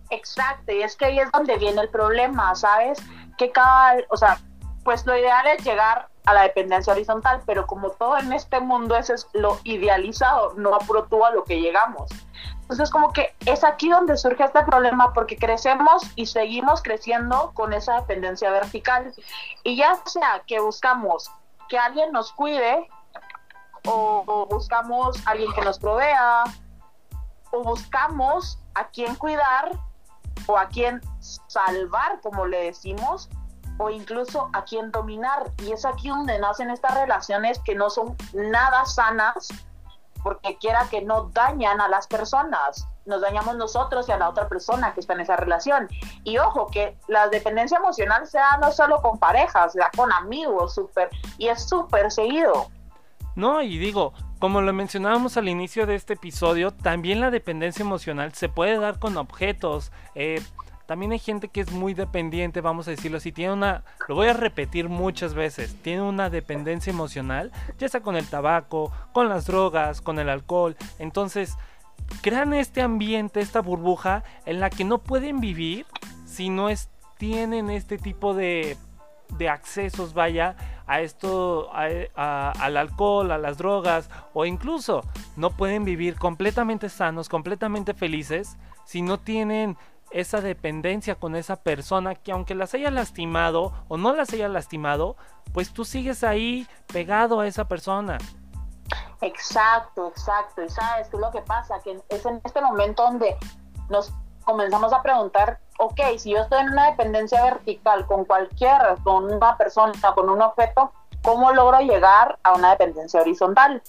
Exacto, 0.10 0.72
y 0.72 0.82
es 0.82 0.96
que 0.96 1.06
ahí 1.06 1.20
es 1.20 1.32
donde 1.32 1.58
viene 1.58 1.82
el 1.82 1.90
problema, 1.90 2.56
¿sabes? 2.56 3.00
Que 3.38 3.52
cada, 3.52 3.98
o 4.10 4.18
sea, 4.18 4.40
pues 4.84 5.06
lo 5.06 5.18
ideal 5.18 5.46
es 5.48 5.64
llegar 5.66 6.08
a 6.26 6.34
la 6.34 6.44
dependencia 6.44 6.94
horizontal, 6.94 7.42
pero 7.46 7.68
como 7.68 7.90
todo 7.92 8.18
en 8.18 8.34
este 8.34 8.60
mundo 8.60 8.96
eso 8.96 9.14
es 9.14 9.28
lo 9.34 9.60
idealizado, 9.64 10.54
no 10.56 10.76
apuro 10.76 11.08
a 11.26 11.32
lo 11.32 11.44
que 11.44 11.60
llegamos. 11.60 12.10
Entonces 12.62 12.90
como 12.90 13.14
que 13.14 13.34
es 13.46 13.64
aquí 13.64 13.90
donde 13.90 14.18
surge 14.18 14.44
este 14.44 14.64
problema 14.64 15.14
porque 15.14 15.38
crecemos 15.38 16.04
y 16.16 16.26
seguimos 16.26 16.82
creciendo 16.82 17.52
con 17.54 17.72
esa 17.72 17.96
dependencia 17.96 18.52
vertical. 18.52 19.14
Y 19.64 19.78
ya 19.78 19.96
sea 20.06 20.44
que 20.46 20.60
buscamos 20.60 21.32
que 21.70 21.78
alguien 21.78 22.12
nos 22.12 22.34
cuide 22.34 22.90
o, 23.86 24.24
o 24.26 24.46
buscamos 24.48 25.18
alguien 25.26 25.52
que 25.54 25.62
nos 25.62 25.80
provea 25.80 26.44
o 27.52 27.64
buscamos 27.64 28.60
a 28.76 28.88
quién 28.88 29.16
cuidar 29.16 29.72
o 30.48 30.58
a 30.58 30.68
quién 30.68 31.02
salvar, 31.48 32.20
como 32.22 32.46
le 32.46 32.66
decimos, 32.66 33.30
o 33.78 33.90
incluso 33.90 34.50
a 34.54 34.64
quien 34.64 34.92
dominar. 34.92 35.52
Y 35.64 35.72
es 35.72 35.86
aquí 35.86 36.10
donde 36.10 36.40
nacen 36.40 36.70
estas 36.70 36.96
relaciones 36.96 37.60
que 37.60 37.76
no 37.76 37.90
son 37.90 38.16
nada 38.34 38.86
sanas, 38.86 39.50
porque 40.24 40.58
quiera 40.58 40.88
que 40.90 41.02
no 41.02 41.30
dañan 41.34 41.80
a 41.80 41.88
las 41.88 42.08
personas. 42.08 42.88
Nos 43.06 43.22
dañamos 43.22 43.56
nosotros 43.56 44.10
y 44.10 44.12
a 44.12 44.18
la 44.18 44.30
otra 44.30 44.50
persona 44.50 44.94
que 44.94 45.00
está 45.00 45.14
en 45.14 45.22
esa 45.22 45.38
relación. 45.38 45.88
Y 46.24 46.38
ojo, 46.40 46.68
que 46.68 46.98
la 47.08 47.30
dependencia 47.30 47.78
emocional 47.78 48.28
sea 48.28 48.58
no 48.58 48.72
solo 48.72 49.02
con 49.02 49.18
parejas, 49.20 49.74
sea 49.74 49.90
con 49.96 50.12
amigos, 50.12 50.76
súper, 50.76 51.10
y 51.38 51.48
es 51.48 51.68
súper 51.68 52.12
seguido. 52.12 52.68
No, 53.36 53.62
y 53.62 53.78
digo, 53.78 54.14
como 54.40 54.62
lo 54.62 54.74
mencionábamos 54.74 55.38
al 55.38 55.50
inicio 55.50 55.86
de 55.86 55.96
este 55.96 56.14
episodio, 56.14 56.72
también 56.72 57.20
la 57.20 57.32
dependencia 57.32 57.84
emocional 57.84 58.34
se 58.34 58.50
puede 58.50 58.78
dar 58.80 59.00
con 59.00 59.18
objetos. 59.18 59.92
Eh, 60.16 60.42
también 60.86 61.12
hay 61.12 61.20
gente 61.20 61.50
que 61.50 61.62
es 61.62 61.72
muy 61.72 61.94
dependiente, 61.94 62.62
vamos 62.62 62.88
a 62.88 62.92
decirlo 62.92 63.18
así, 63.18 63.32
tiene 63.32 63.52
una, 63.52 63.84
lo 64.08 64.16
voy 64.16 64.28
a 64.28 64.34
repetir 64.34 64.88
muchas 64.88 65.34
veces, 65.34 65.76
tiene 65.82 66.02
una 66.02 66.30
dependencia 66.30 66.92
emocional, 66.92 67.52
ya 67.78 67.90
sea 67.90 68.02
con 68.02 68.16
el 68.16 68.26
tabaco, 68.28 68.94
con 69.12 69.28
las 69.28 69.48
drogas, 69.48 70.02
con 70.02 70.18
el 70.18 70.30
alcohol. 70.30 70.78
Entonces, 70.98 71.58
crean 72.22 72.54
este 72.54 72.82
ambiente, 72.82 73.42
esta 73.42 73.62
burbuja 73.62 74.24
en 74.46 74.62
la 74.62 74.70
que 74.70 74.86
no 74.86 75.00
pueden 75.00 75.42
vivir 75.42 75.86
si 76.26 76.50
no 76.50 76.70
es, 76.70 76.90
tienen 77.18 77.70
este 77.70 77.98
tipo 77.98 78.34
de, 78.34 78.78
de 79.38 79.50
accesos, 79.50 80.14
vaya, 80.14 80.56
a 80.88 81.02
esto, 81.02 81.70
al 81.74 82.78
alcohol, 82.78 83.32
a 83.32 83.38
las 83.38 83.58
drogas, 83.58 84.10
o 84.34 84.46
incluso 84.46 85.04
no 85.36 85.52
pueden 85.52 85.84
vivir 85.84 86.18
completamente 86.18 86.90
sanos, 86.90 87.30
completamente 87.30 87.94
felices, 87.94 88.58
si 88.86 89.02
no 89.02 89.20
tienen 89.20 89.78
esa 90.12 90.40
dependencia 90.40 91.16
con 91.16 91.36
esa 91.36 91.58
persona 91.58 92.16
que 92.16 92.32
aunque 92.32 92.56
las 92.56 92.74
haya 92.74 92.90
lastimado 92.90 93.74
o 93.90 93.98
no 93.98 94.14
las 94.14 94.32
haya 94.32 94.48
lastimado, 94.48 95.18
pues 95.54 95.74
tú 95.74 95.84
sigues 95.84 96.24
ahí 96.24 96.68
pegado 96.88 97.42
a 97.42 97.48
esa 97.48 97.68
persona. 97.68 98.18
Exacto, 99.22 100.08
exacto. 100.08 100.64
Y 100.64 100.70
sabes 100.70 101.08
es 101.08 101.14
lo 101.14 101.32
que 101.32 101.42
pasa, 101.42 101.82
que 101.84 102.00
es 102.10 102.26
en 102.26 102.40
este 102.46 102.62
momento 102.62 103.04
donde 103.04 103.36
nos 103.90 104.14
comenzamos 104.46 104.94
a 104.94 105.02
preguntar, 105.02 105.60
ok, 105.78 106.00
si 106.18 106.32
yo 106.32 106.40
estoy 106.40 106.62
en 106.62 106.72
una 106.72 106.88
dependencia 106.88 107.44
vertical 107.44 108.06
con 108.06 108.26
cualquier, 108.26 108.82
con 109.04 109.32
una 109.32 109.58
persona, 109.58 109.94
con 110.16 110.30
un 110.30 110.42
objeto, 110.42 110.92
¿cómo 111.22 111.52
logro 111.54 111.80
llegar 111.80 112.38
a 112.44 112.54
una 112.54 112.72
dependencia 112.72 113.22
horizontal? 113.22 113.82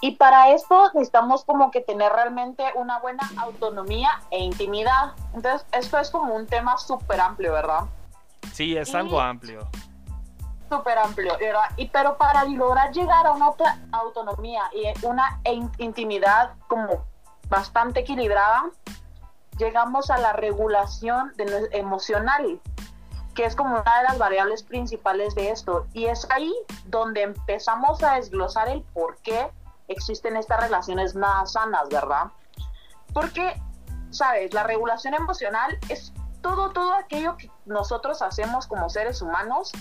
Y 0.00 0.16
para 0.16 0.50
esto 0.50 0.90
necesitamos 0.94 1.44
como 1.44 1.70
que 1.70 1.80
tener 1.80 2.12
realmente 2.12 2.64
una 2.74 2.98
buena 2.98 3.22
autonomía 3.36 4.20
e 4.32 4.40
intimidad. 4.40 5.12
Entonces, 5.32 5.64
esto 5.70 5.98
es 5.98 6.10
como 6.10 6.34
un 6.34 6.46
tema 6.46 6.76
súper 6.76 7.20
amplio, 7.20 7.52
¿verdad? 7.52 7.82
Sí, 8.52 8.76
es 8.76 8.92
algo 8.96 9.20
amplio. 9.20 9.68
Súper 10.68 10.98
amplio, 10.98 11.36
¿verdad? 11.38 11.70
Y 11.76 11.86
pero 11.88 12.16
para 12.16 12.44
lograr 12.44 12.90
llegar 12.90 13.26
a 13.28 13.32
una 13.32 13.52
autonomía 13.92 14.62
y 14.72 15.06
una 15.06 15.40
intimidad 15.78 16.54
como 16.66 17.04
bastante 17.48 18.00
equilibrada, 18.00 18.64
llegamos 19.58 20.10
a 20.10 20.18
la 20.18 20.32
regulación 20.32 21.32
de, 21.36 21.68
emocional, 21.72 22.60
que 23.34 23.44
es 23.44 23.56
como 23.56 23.80
una 23.80 23.98
de 23.98 24.04
las 24.04 24.18
variables 24.18 24.62
principales 24.62 25.34
de 25.34 25.50
esto. 25.50 25.86
Y 25.92 26.06
es 26.06 26.26
ahí 26.30 26.52
donde 26.86 27.22
empezamos 27.22 28.02
a 28.02 28.14
desglosar 28.14 28.68
el 28.68 28.82
por 28.94 29.16
qué 29.18 29.50
existen 29.88 30.36
estas 30.36 30.60
relaciones 30.60 31.14
nada 31.14 31.46
sanas, 31.46 31.88
¿verdad? 31.88 32.24
Porque, 33.12 33.60
¿sabes? 34.10 34.52
La 34.54 34.62
regulación 34.62 35.14
emocional 35.14 35.78
es 35.88 36.12
todo, 36.40 36.70
todo 36.70 36.94
aquello 36.94 37.36
que 37.36 37.50
nosotros 37.66 38.22
hacemos 38.22 38.66
como 38.66 38.88
seres 38.90 39.22
humanos 39.22 39.72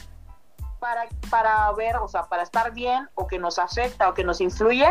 para, 0.80 1.08
para 1.30 1.72
ver, 1.74 1.98
o 1.98 2.08
sea, 2.08 2.26
para 2.26 2.44
estar 2.44 2.72
bien 2.72 3.10
o 3.16 3.28
que 3.28 3.40
nos 3.40 3.60
afecta 3.60 4.10
o 4.10 4.14
que 4.14 4.24
nos 4.24 4.42
influye 4.42 4.88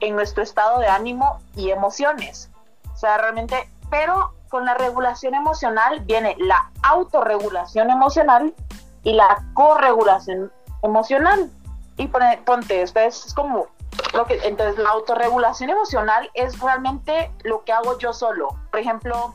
en 0.00 0.16
nuestro 0.16 0.42
estado 0.42 0.78
de 0.78 0.88
ánimo 0.88 1.40
y 1.56 1.70
emociones. 1.70 2.50
O 2.92 2.96
sea, 2.96 3.18
realmente, 3.18 3.68
pero 3.90 4.34
con 4.48 4.64
la 4.64 4.74
regulación 4.74 5.34
emocional 5.34 6.00
viene 6.00 6.36
la 6.38 6.70
autorregulación 6.82 7.90
emocional 7.90 8.54
y 9.02 9.14
la 9.14 9.44
corregulación 9.54 10.52
emocional. 10.82 11.50
Y 11.96 12.08
ponte, 12.08 12.82
esto 12.82 13.00
es 13.00 13.34
como 13.34 13.68
lo 14.12 14.26
que, 14.26 14.38
entonces 14.44 14.78
la 14.78 14.90
autorregulación 14.90 15.70
emocional 15.70 16.30
es 16.34 16.58
realmente 16.60 17.30
lo 17.42 17.64
que 17.64 17.72
hago 17.72 17.98
yo 17.98 18.12
solo. 18.12 18.48
Por 18.70 18.80
ejemplo, 18.80 19.34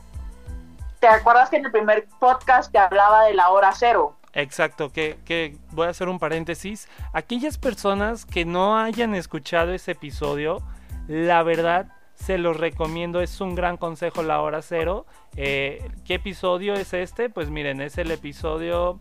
¿te 1.00 1.08
acuerdas 1.08 1.50
que 1.50 1.56
en 1.56 1.66
el 1.66 1.72
primer 1.72 2.08
podcast 2.18 2.72
te 2.72 2.78
hablaba 2.78 3.24
de 3.24 3.34
la 3.34 3.50
hora 3.50 3.72
cero? 3.74 4.16
Exacto, 4.32 4.92
que, 4.92 5.58
voy 5.72 5.86
a 5.86 5.90
hacer 5.90 6.08
un 6.08 6.18
paréntesis. 6.18 6.88
Aquellas 7.12 7.58
personas 7.58 8.24
que 8.24 8.44
no 8.44 8.78
hayan 8.78 9.14
escuchado 9.14 9.72
ese 9.72 9.92
episodio, 9.92 10.62
la 11.08 11.42
verdad 11.42 11.86
se 12.20 12.38
los 12.38 12.56
recomiendo, 12.56 13.20
es 13.20 13.40
un 13.40 13.54
gran 13.54 13.76
consejo 13.76 14.22
la 14.22 14.40
hora 14.40 14.60
cero. 14.62 15.06
Eh, 15.36 15.90
¿Qué 16.04 16.14
episodio 16.14 16.74
es 16.74 16.92
este? 16.92 17.30
Pues 17.30 17.50
miren, 17.50 17.80
es 17.80 17.96
el 17.98 18.10
episodio 18.10 19.00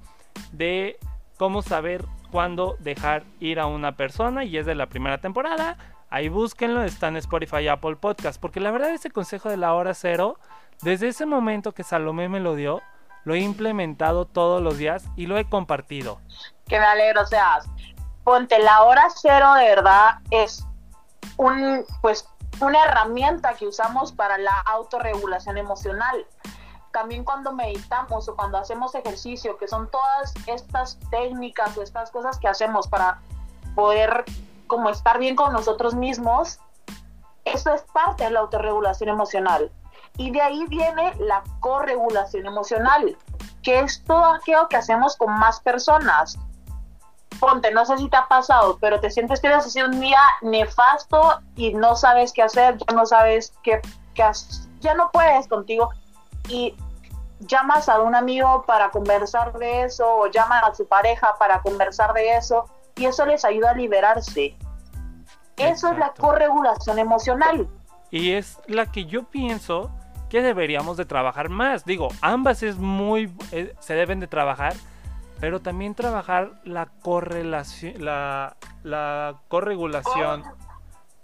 de 0.53 0.97
cómo 1.37 1.61
saber 1.61 2.05
cuándo 2.31 2.77
dejar 2.79 3.23
ir 3.39 3.59
a 3.59 3.65
una 3.65 3.97
persona 3.97 4.45
y 4.45 4.57
es 4.57 4.65
de 4.65 4.75
la 4.75 4.87
primera 4.87 5.19
temporada. 5.19 5.77
Ahí 6.09 6.29
búsquenlo, 6.29 6.83
está 6.83 7.09
en 7.09 7.17
Spotify 7.17 7.67
Apple 7.67 7.97
Podcast, 7.97 8.39
porque 8.39 8.61
la 8.61 8.71
verdad 8.71 8.91
ese 8.91 9.11
consejo 9.11 9.49
de 9.49 9.57
la 9.57 9.73
hora 9.73 9.93
cero, 9.93 10.39
desde 10.81 11.09
ese 11.09 11.25
momento 11.25 11.73
que 11.73 11.83
Salomé 11.83 12.29
me 12.29 12.39
lo 12.39 12.55
dio, 12.55 12.81
lo 13.25 13.35
he 13.35 13.39
implementado 13.39 14.25
todos 14.25 14.61
los 14.61 14.77
días 14.77 15.03
y 15.17 15.27
lo 15.27 15.37
he 15.37 15.43
compartido. 15.43 16.19
Que 16.67 16.79
me 16.79 16.85
alegro 16.85 17.25
seas. 17.25 17.69
Ponte, 18.23 18.59
la 18.59 18.83
hora 18.83 19.03
cero 19.13 19.53
de 19.55 19.65
verdad 19.65 20.19
es 20.31 20.65
un, 21.37 21.85
pues, 22.01 22.27
una 22.61 22.83
herramienta 22.83 23.53
que 23.53 23.67
usamos 23.67 24.11
para 24.11 24.37
la 24.37 24.57
autorregulación 24.65 25.57
emocional. 25.57 26.25
También 26.91 27.23
cuando 27.23 27.53
meditamos 27.53 28.27
o 28.27 28.35
cuando 28.35 28.57
hacemos 28.57 28.95
ejercicio, 28.95 29.57
que 29.57 29.67
son 29.67 29.89
todas 29.89 30.33
estas 30.47 30.99
técnicas 31.11 31.77
o 31.77 31.83
estas 31.83 32.11
cosas 32.11 32.37
que 32.39 32.47
hacemos 32.47 32.87
para 32.87 33.21
poder 33.75 34.25
como 34.67 34.89
estar 34.89 35.19
bien 35.19 35.35
con 35.35 35.53
nosotros 35.53 35.95
mismos, 35.95 36.59
eso 37.45 37.73
es 37.73 37.81
parte 37.93 38.25
de 38.25 38.31
la 38.31 38.41
autorregulación 38.41 39.09
emocional. 39.09 39.71
Y 40.17 40.31
de 40.31 40.41
ahí 40.41 40.65
viene 40.67 41.13
la 41.15 41.43
corregulación 41.59 42.45
emocional, 42.45 43.17
que 43.63 43.79
es 43.79 44.03
todo 44.03 44.25
aquello 44.25 44.67
que 44.67 44.77
hacemos 44.77 45.15
con 45.15 45.31
más 45.39 45.59
personas. 45.61 46.37
Ponte, 47.39 47.71
no 47.71 47.85
sé 47.85 47.97
si 47.97 48.09
te 48.09 48.17
ha 48.17 48.27
pasado, 48.27 48.77
pero 48.79 48.99
te 48.99 49.09
sientes 49.09 49.39
que 49.39 49.47
has 49.47 49.71
sido 49.71 49.87
un 49.87 49.99
día 49.99 50.19
nefasto 50.41 51.39
y 51.55 51.73
no 51.73 51.95
sabes 51.95 52.33
qué 52.33 52.43
hacer, 52.43 52.77
ya 52.77 52.95
no 52.95 53.05
sabes 53.05 53.53
qué, 53.63 53.81
qué 54.13 54.23
ya 54.81 54.93
no 54.93 55.09
puedes 55.11 55.47
contigo 55.47 55.89
y 56.47 56.75
llamas 57.39 57.89
a 57.89 58.01
un 58.01 58.15
amigo 58.15 58.63
para 58.65 58.89
conversar 58.89 59.53
de 59.57 59.83
eso 59.83 60.05
o 60.05 60.27
llaman 60.27 60.63
a 60.65 60.75
su 60.75 60.87
pareja 60.87 61.35
para 61.39 61.61
conversar 61.61 62.13
de 62.13 62.35
eso 62.35 62.65
y 62.95 63.05
eso 63.05 63.25
les 63.25 63.45
ayuda 63.45 63.71
a 63.71 63.73
liberarse. 63.73 64.55
Eso 65.57 65.91
es 65.91 65.97
la 65.97 66.13
corregulación 66.13 66.99
emocional. 66.99 67.67
Y 68.11 68.31
es 68.31 68.59
la 68.67 68.91
que 68.91 69.05
yo 69.05 69.23
pienso 69.23 69.91
que 70.29 70.41
deberíamos 70.41 70.97
de 70.97 71.05
trabajar 71.05 71.49
más. 71.49 71.85
Digo, 71.85 72.09
ambas 72.21 72.63
es 72.63 72.77
muy, 72.77 73.33
eh, 73.51 73.73
se 73.79 73.93
deben 73.93 74.19
de 74.19 74.27
trabajar, 74.27 74.73
pero 75.39 75.61
también 75.61 75.95
trabajar 75.95 76.61
la 76.63 76.87
correlación, 76.87 78.03
la, 78.03 78.57
la 78.83 79.41
corregulación 79.47 80.43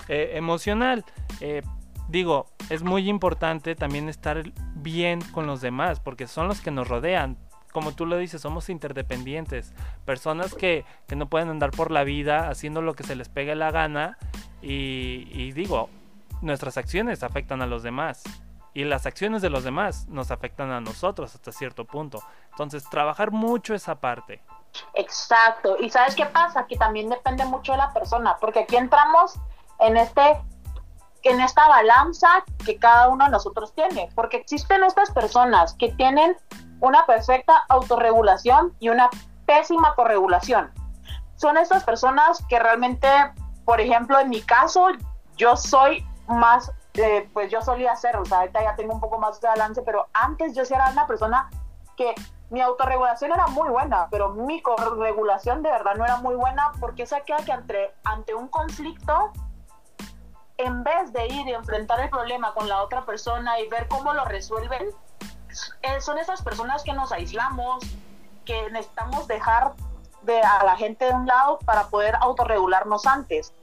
eh, 0.07 0.31
emocional. 0.36 1.03
Eh, 1.41 1.62
digo, 2.07 2.48
es 2.69 2.84
muy 2.84 3.10
importante 3.10 3.75
también 3.75 4.10
estar 4.10 4.43
bien 4.75 5.19
con 5.31 5.48
los 5.48 5.62
demás, 5.62 6.00
porque 6.00 6.27
son 6.27 6.48
los 6.48 6.62
que 6.62 6.72
nos 6.72 6.88
rodean. 6.88 7.38
Como 7.72 7.91
tú 7.93 8.05
lo 8.05 8.17
dices, 8.17 8.41
somos 8.41 8.69
interdependientes. 8.69 9.74
Personas 10.05 10.53
que, 10.53 10.86
que 11.07 11.17
no 11.17 11.29
pueden 11.29 11.50
andar 11.50 11.72
por 11.72 11.91
la 11.91 12.05
vida 12.05 12.50
haciendo 12.50 12.81
lo 12.81 12.93
que 12.93 13.03
se 13.03 13.15
les 13.15 13.27
pegue 13.27 13.53
la 13.55 13.72
gana. 13.72 14.17
Y 14.62 15.51
digo, 15.51 15.89
nuestras 16.41 16.77
acciones 16.77 17.22
afectan 17.22 17.62
a 17.62 17.67
los 17.67 17.84
demás 17.84 18.24
y 18.75 18.84
las 18.84 19.05
acciones 19.05 19.41
de 19.41 19.50
los 19.50 19.63
demás 19.63 20.05
nos 20.10 20.31
afectan 20.31 20.69
a 20.69 20.81
nosotros 20.81 21.34
hasta 21.34 21.53
cierto 21.53 21.86
punto. 21.86 22.22
Entonces, 22.55 22.89
trabajar 22.89 23.31
mucho 23.31 23.74
esa 23.74 23.95
parte. 23.95 24.41
Exacto. 24.93 25.75
Y 25.77 25.89
sabes 25.89 26.15
qué 26.15 26.25
pasa? 26.25 26.65
Que 26.67 26.77
también 26.77 27.09
depende 27.09 27.43
mucho 27.43 27.74
de 27.74 27.79
la 27.79 27.91
persona, 27.91 28.38
porque 28.39 28.59
aquí 28.59 28.77
entramos 28.77 29.33
en 29.79 29.97
este 29.97 30.41
en 31.24 31.41
esta 31.41 31.67
balanza 31.67 32.45
que 32.63 32.77
cada 32.77 33.09
uno 33.09 33.25
de 33.25 33.31
nosotros 33.31 33.74
tiene, 33.74 34.09
porque 34.13 34.38
existen 34.38 34.83
estas 34.83 35.09
personas 35.09 35.74
que 35.74 35.91
tienen 35.93 36.38
una 36.81 37.03
perfecta 37.07 37.63
autorregulación 37.67 38.75
y 38.79 38.89
una 38.89 39.09
pésima 39.47 39.95
corregulación. 39.95 40.71
Son 41.35 41.57
estas 41.57 41.83
personas 41.83 42.45
que 42.47 42.59
realmente, 42.59 43.07
por 43.65 43.81
ejemplo, 43.81 44.19
en 44.19 44.29
mi 44.29 44.41
caso, 44.43 44.89
yo 45.35 45.57
soy 45.57 46.07
más 46.27 46.71
pues 47.33 47.51
yo 47.51 47.62
solía 47.62 47.91
hacer, 47.91 48.15
o 48.15 48.25
sea, 48.25 48.39
ahorita 48.39 48.63
ya 48.63 48.75
tengo 48.75 48.93
un 48.93 49.01
poco 49.01 49.19
más 49.19 49.41
de 49.41 49.47
balance, 49.47 49.81
pero 49.81 50.07
antes 50.13 50.55
yo 50.55 50.63
sí 50.63 50.74
era 50.74 50.89
una 50.91 51.05
persona 51.05 51.50
que 51.97 52.15
mi 52.49 52.61
autorregulación 52.61 53.31
era 53.31 53.47
muy 53.47 53.69
buena, 53.69 54.07
pero 54.11 54.29
mi 54.29 54.61
corregulación 54.61 55.63
de 55.63 55.71
verdad 55.71 55.95
no 55.95 56.05
era 56.05 56.17
muy 56.17 56.35
buena 56.35 56.71
porque 56.79 57.05
sabía 57.05 57.37
que 57.37 57.51
ante, 57.51 57.93
ante 58.03 58.33
un 58.33 58.47
conflicto, 58.47 59.31
en 60.57 60.83
vez 60.83 61.11
de 61.11 61.27
ir 61.27 61.47
y 61.47 61.53
enfrentar 61.53 61.99
el 61.99 62.09
problema 62.09 62.53
con 62.53 62.69
la 62.69 62.81
otra 62.81 63.05
persona 63.05 63.59
y 63.59 63.67
ver 63.67 63.87
cómo 63.87 64.13
lo 64.13 64.25
resuelven, 64.25 64.89
eh, 65.81 66.01
son 66.01 66.17
esas 66.17 66.41
personas 66.41 66.83
que 66.83 66.93
nos 66.93 67.11
aislamos, 67.11 67.83
que 68.45 68.69
necesitamos 68.71 69.27
dejar 69.27 69.73
de 70.21 70.41
a 70.41 70.63
la 70.63 70.75
gente 70.75 71.05
de 71.05 71.13
un 71.13 71.25
lado 71.25 71.59
para 71.59 71.87
poder 71.87 72.15
autorregularnos 72.19 73.05
antes, 73.05 73.53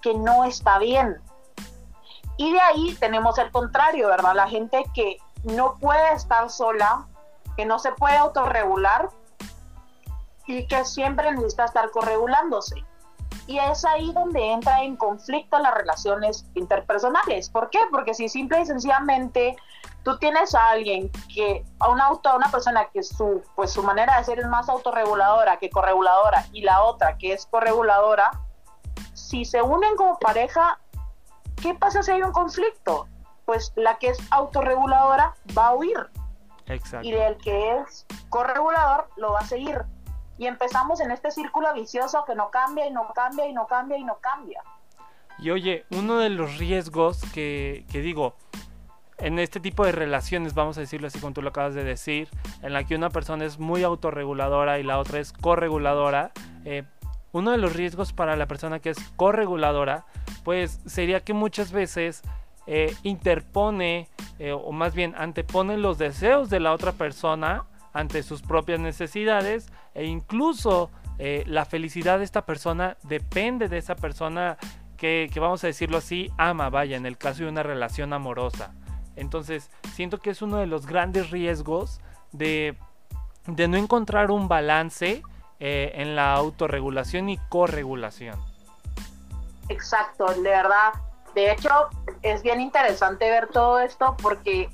que 0.00 0.14
no 0.14 0.44
está 0.44 0.78
bien. 0.78 1.20
Y 2.36 2.52
de 2.52 2.60
ahí 2.60 2.96
tenemos 3.00 3.38
el 3.38 3.50
contrario, 3.50 4.08
¿verdad? 4.08 4.34
La 4.34 4.48
gente 4.48 4.84
que 4.94 5.18
no 5.42 5.74
puede 5.74 6.12
estar 6.12 6.48
sola, 6.50 7.06
que 7.58 7.66
no 7.66 7.80
se 7.80 7.90
puede 7.90 8.16
autorregular 8.16 9.10
y 10.46 10.68
que 10.68 10.84
siempre 10.84 11.32
necesita 11.32 11.64
estar 11.64 11.90
corregulándose. 11.90 12.84
Y 13.48 13.58
es 13.58 13.84
ahí 13.84 14.12
donde 14.12 14.52
entra 14.52 14.84
en 14.84 14.94
conflicto 14.94 15.58
las 15.58 15.74
relaciones 15.74 16.46
interpersonales. 16.54 17.50
¿Por 17.50 17.68
qué? 17.70 17.80
Porque 17.90 18.14
si 18.14 18.28
simple 18.28 18.60
y 18.60 18.66
sencillamente 18.66 19.56
tú 20.04 20.16
tienes 20.18 20.54
a 20.54 20.68
alguien 20.68 21.10
que, 21.34 21.64
a 21.80 21.88
una, 21.88 22.06
auto, 22.06 22.28
a 22.28 22.36
una 22.36 22.48
persona 22.48 22.86
que 22.92 23.02
su, 23.02 23.42
pues 23.56 23.72
su 23.72 23.82
manera 23.82 24.16
de 24.18 24.24
ser 24.24 24.38
es 24.38 24.46
más 24.46 24.68
autorreguladora 24.68 25.58
que 25.58 25.68
correguladora 25.68 26.46
y 26.52 26.62
la 26.62 26.84
otra 26.84 27.18
que 27.18 27.32
es 27.32 27.44
correguladora, 27.46 28.30
si 29.14 29.44
se 29.44 29.62
unen 29.62 29.96
como 29.96 30.16
pareja, 30.18 30.78
¿Qué 31.60 31.74
pasa 31.74 32.04
si 32.04 32.12
hay 32.12 32.22
un 32.22 32.30
conflicto? 32.30 33.08
Pues 33.44 33.72
la 33.74 33.98
que 33.98 34.10
es 34.10 34.18
autorreguladora 34.30 35.34
va 35.56 35.68
a 35.68 35.74
huir. 35.74 36.08
Exacto. 36.68 37.06
Y 37.06 37.12
el 37.12 37.36
que 37.38 37.78
es 37.78 38.06
corregulador 38.28 39.08
lo 39.16 39.32
va 39.32 39.40
a 39.40 39.46
seguir. 39.46 39.82
Y 40.36 40.46
empezamos 40.46 41.00
en 41.00 41.10
este 41.10 41.30
círculo 41.30 41.72
vicioso 41.74 42.24
que 42.26 42.34
no 42.34 42.50
cambia 42.50 42.86
y 42.86 42.92
no 42.92 43.08
cambia 43.14 43.46
y 43.46 43.52
no 43.52 43.66
cambia 43.66 43.98
y 43.98 44.04
no 44.04 44.18
cambia. 44.20 44.62
Y 45.38 45.50
oye, 45.50 45.84
uno 45.90 46.18
de 46.18 46.30
los 46.30 46.58
riesgos 46.58 47.20
que, 47.32 47.84
que 47.90 48.00
digo, 48.00 48.34
en 49.18 49.38
este 49.38 49.60
tipo 49.60 49.84
de 49.84 49.92
relaciones, 49.92 50.54
vamos 50.54 50.78
a 50.78 50.80
decirlo 50.80 51.08
así 51.08 51.18
como 51.18 51.32
tú 51.32 51.42
lo 51.42 51.50
acabas 51.50 51.74
de 51.74 51.84
decir, 51.84 52.28
en 52.62 52.72
la 52.72 52.84
que 52.84 52.94
una 52.94 53.10
persona 53.10 53.44
es 53.44 53.58
muy 53.58 53.82
autorreguladora 53.82 54.78
y 54.78 54.84
la 54.84 54.98
otra 54.98 55.18
es 55.18 55.32
correguladora, 55.32 56.32
eh, 56.64 56.84
uno 57.32 57.50
de 57.50 57.58
los 57.58 57.74
riesgos 57.74 58.12
para 58.12 58.36
la 58.36 58.46
persona 58.46 58.78
que 58.78 58.90
es 58.90 58.98
correguladora, 59.16 60.06
pues 60.44 60.80
sería 60.86 61.20
que 61.20 61.34
muchas 61.34 61.72
veces 61.72 62.22
eh, 62.70 62.94
interpone, 63.02 64.10
eh, 64.38 64.52
o 64.52 64.72
más 64.72 64.94
bien 64.94 65.14
antepone 65.16 65.78
los 65.78 65.96
deseos 65.96 66.50
de 66.50 66.60
la 66.60 66.74
otra 66.74 66.92
persona 66.92 67.64
ante 67.94 68.22
sus 68.22 68.42
propias 68.42 68.78
necesidades 68.78 69.72
e 69.94 70.04
incluso 70.04 70.90
eh, 71.18 71.44
la 71.46 71.64
felicidad 71.64 72.18
de 72.18 72.24
esta 72.24 72.44
persona 72.44 72.98
depende 73.04 73.70
de 73.70 73.78
esa 73.78 73.96
persona 73.96 74.58
que, 74.98 75.30
que, 75.32 75.40
vamos 75.40 75.64
a 75.64 75.68
decirlo 75.68 75.96
así, 75.96 76.30
ama, 76.36 76.68
vaya, 76.68 76.98
en 76.98 77.06
el 77.06 77.16
caso 77.16 77.44
de 77.44 77.48
una 77.48 77.62
relación 77.62 78.12
amorosa. 78.12 78.74
Entonces, 79.16 79.70
siento 79.94 80.18
que 80.18 80.28
es 80.28 80.42
uno 80.42 80.58
de 80.58 80.66
los 80.66 80.84
grandes 80.84 81.30
riesgos 81.30 82.02
de, 82.32 82.76
de 83.46 83.66
no 83.66 83.78
encontrar 83.78 84.30
un 84.30 84.46
balance 84.46 85.22
en 85.58 86.16
la 86.16 86.34
autorregulación 86.34 87.30
y 87.30 87.38
corregulación. 87.48 88.38
Exacto, 89.70 90.26
de 90.34 90.42
verdad. 90.42 91.07
De 91.34 91.52
hecho, 91.52 91.70
es 92.22 92.42
bien 92.42 92.60
interesante 92.60 93.30
ver 93.30 93.48
todo 93.48 93.78
esto 93.78 94.16
porque 94.22 94.70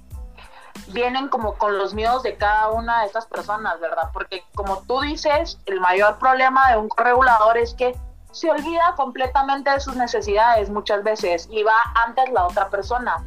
vienen 0.88 1.28
como 1.28 1.54
con 1.54 1.78
los 1.78 1.94
miedos 1.94 2.22
de 2.22 2.36
cada 2.36 2.70
una 2.70 3.00
de 3.00 3.06
estas 3.06 3.26
personas, 3.26 3.80
¿verdad? 3.80 4.10
Porque 4.12 4.44
como 4.54 4.82
tú 4.82 5.00
dices, 5.00 5.58
el 5.66 5.80
mayor 5.80 6.18
problema 6.18 6.70
de 6.70 6.76
un 6.76 6.88
corregulador 6.88 7.58
es 7.58 7.74
que 7.74 7.96
se 8.32 8.50
olvida 8.50 8.94
completamente 8.96 9.70
de 9.70 9.80
sus 9.80 9.96
necesidades 9.96 10.68
muchas 10.68 11.04
veces 11.04 11.48
y 11.50 11.62
va 11.62 11.74
antes 11.94 12.30
la 12.30 12.46
otra 12.46 12.68
persona. 12.68 13.24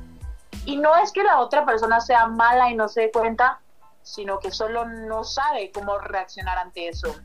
Y 0.65 0.77
no 0.77 0.95
es 0.97 1.13
que 1.13 1.23
la 1.23 1.39
otra 1.39 1.65
persona 1.65 2.01
sea 2.01 2.27
mala 2.27 2.69
y 2.69 2.75
no 2.75 2.89
se 2.89 3.01
dé 3.01 3.11
cuenta, 3.11 3.59
sino 4.03 4.39
que 4.39 4.51
solo 4.51 4.85
no 4.85 5.23
sabe 5.23 5.71
cómo 5.71 5.97
reaccionar 5.97 6.57
ante 6.57 6.89
eso. 6.89 7.15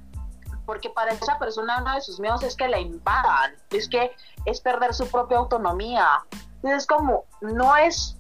Porque 0.66 0.90
para 0.90 1.12
esa 1.12 1.38
persona 1.38 1.78
uno 1.80 1.94
de 1.94 2.00
sus 2.00 2.20
miedos 2.20 2.42
es 2.42 2.56
que 2.56 2.68
la 2.68 2.78
invadan, 2.78 3.54
es 3.70 3.88
que 3.88 4.12
es 4.44 4.60
perder 4.60 4.94
su 4.94 5.08
propia 5.08 5.38
autonomía. 5.38 6.24
Entonces 6.56 6.82
es 6.82 6.86
como, 6.86 7.24
no 7.40 7.76
es 7.76 8.16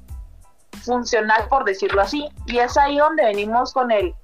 funcional 0.84 1.46
por 1.48 1.64
decirlo 1.64 2.02
así. 2.02 2.28
Y 2.46 2.58
es 2.58 2.76
ahí 2.76 2.98
donde 2.98 3.24
venimos 3.24 3.72
con 3.72 3.90
el, 3.90 4.14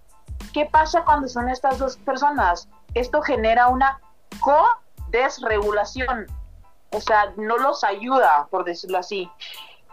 ¿qué 0.52 0.66
pasa 0.66 1.04
cuando 1.04 1.28
son 1.28 1.48
estas 1.48 1.78
dos 1.78 1.96
personas? 1.98 2.68
Esto 2.94 3.22
genera 3.22 3.68
una 3.68 4.00
co-desregulación. 4.40 6.26
O 6.90 7.00
sea, 7.00 7.32
no 7.37 7.58
los 7.58 7.84
ayuda, 7.84 8.48
por 8.50 8.64
decirlo 8.64 8.98
así. 8.98 9.30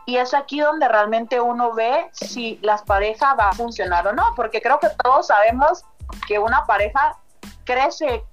Y 0.05 0.17
es 0.17 0.34
aquí 0.34 0.60
donde 0.60 0.88
realmente 0.88 1.41
uno 1.41 1.74
ve 1.74 2.10
si 2.13 2.60
las 2.62 2.84
parejas 2.84 3.36
va 3.38 3.50
a 3.50 3.53
funcionar 3.53 4.08
o 4.08 4.13
no, 4.13 4.34
porque 4.36 4.62
creo 4.62 4.79
que 4.79 4.89
todos 5.03 5.27
sabemos 5.27 5.84
que 6.27 6.38
una 6.38 6.65
pareja 6.65 7.17
crece, 7.65 8.24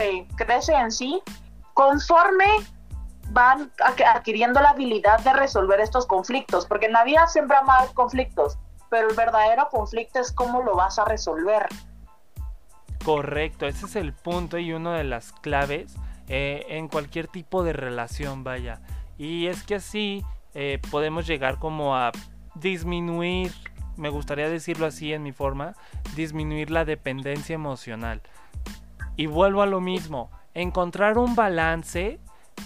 eh, 0.00 0.28
crece 0.36 0.74
en 0.74 0.90
sí 0.90 1.22
conforme 1.74 2.46
van 3.30 3.70
adquiriendo 4.06 4.60
la 4.60 4.70
habilidad 4.70 5.20
de 5.20 5.32
resolver 5.32 5.80
estos 5.80 6.06
conflictos, 6.06 6.66
porque 6.66 6.86
en 6.86 6.92
la 6.92 7.04
vida 7.04 7.26
siempre 7.26 7.56
haber 7.56 7.94
conflictos, 7.94 8.58
pero 8.90 9.08
el 9.08 9.14
verdadero 9.14 9.68
conflicto 9.70 10.18
es 10.18 10.32
cómo 10.32 10.62
lo 10.62 10.74
vas 10.74 10.98
a 10.98 11.04
resolver. 11.04 11.66
Correcto, 13.04 13.66
ese 13.66 13.86
es 13.86 13.96
el 13.96 14.12
punto 14.12 14.58
y 14.58 14.72
una 14.72 14.96
de 14.96 15.04
las 15.04 15.32
claves 15.32 15.94
eh, 16.28 16.66
en 16.68 16.88
cualquier 16.88 17.28
tipo 17.28 17.62
de 17.62 17.72
relación, 17.72 18.44
vaya. 18.44 18.80
Y 19.16 19.46
es 19.46 19.62
que 19.62 19.76
así 19.76 20.24
eh, 20.54 20.80
podemos 20.90 21.26
llegar 21.26 21.58
como 21.58 21.96
a 21.96 22.12
disminuir, 22.54 23.52
me 23.98 24.08
gustaría 24.08 24.48
decirlo 24.48 24.86
así 24.86 25.12
en 25.12 25.22
mi 25.22 25.32
forma, 25.32 25.74
disminuir 26.16 26.70
la 26.70 26.84
dependencia 26.84 27.54
emocional. 27.54 28.22
Y 29.16 29.26
vuelvo 29.26 29.62
a 29.62 29.66
lo 29.66 29.80
mismo, 29.80 30.30
encontrar 30.54 31.18
un 31.18 31.34
balance 31.34 32.20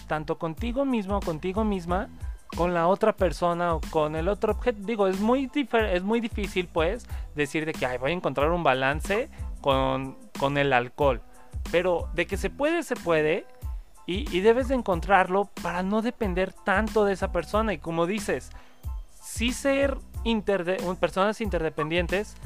tanto 0.06 0.38
contigo 0.38 0.84
mismo, 0.84 1.20
contigo 1.20 1.64
misma, 1.64 2.08
con 2.56 2.74
la 2.74 2.86
otra 2.86 3.14
persona 3.14 3.74
o 3.74 3.80
con 3.80 4.16
el 4.16 4.28
otro 4.28 4.52
objeto. 4.52 4.78
Digo, 4.82 5.06
es 5.08 5.20
muy, 5.20 5.50
es 5.54 6.02
muy 6.02 6.20
difícil 6.20 6.68
pues 6.68 7.06
decir 7.34 7.64
de 7.64 7.72
que 7.72 7.86
Ay, 7.86 7.98
voy 7.98 8.10
a 8.10 8.14
encontrar 8.14 8.50
un 8.50 8.62
balance 8.62 9.30
con, 9.60 10.18
con 10.38 10.58
el 10.58 10.72
alcohol. 10.72 11.22
Pero 11.70 12.10
de 12.14 12.26
que 12.26 12.36
se 12.36 12.50
puede, 12.50 12.82
se 12.82 12.96
puede. 12.96 13.46
Y, 14.04 14.40
debes 14.40 14.68
de 14.68 14.74
encontrarlo 14.74 15.48
para 15.62 15.82
no 15.82 16.02
depender 16.02 16.52
tanto 16.52 17.04
de 17.04 17.14
esa 17.14 17.32
persona. 17.32 17.72
Y 17.72 17.78
como 17.78 18.06
dices, 18.06 18.50
sí 19.14 19.52
ser 19.52 19.96
personas 21.00 21.40
interdependientes, 21.40 22.36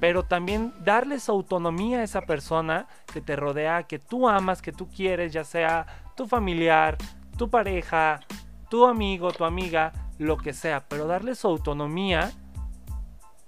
pero 0.00 0.24
también 0.24 0.72
darles 0.84 1.28
autonomía 1.28 1.98
a 1.98 2.02
esa 2.02 2.22
persona 2.22 2.86
que 3.12 3.20
te 3.20 3.36
rodea, 3.36 3.84
que 3.84 3.98
tú 3.98 4.28
amas, 4.28 4.62
que 4.62 4.72
tú 4.72 4.88
quieres, 4.88 5.32
ya 5.32 5.44
sea 5.44 5.86
tu 6.16 6.26
familiar, 6.26 6.96
tu 7.36 7.50
pareja, 7.50 8.20
tu 8.68 8.86
amigo, 8.86 9.32
tu 9.32 9.44
amiga, 9.44 9.92
lo 10.18 10.36
que 10.36 10.52
sea, 10.52 10.84
pero 10.88 11.06
darles 11.06 11.44
autonomía 11.44 12.32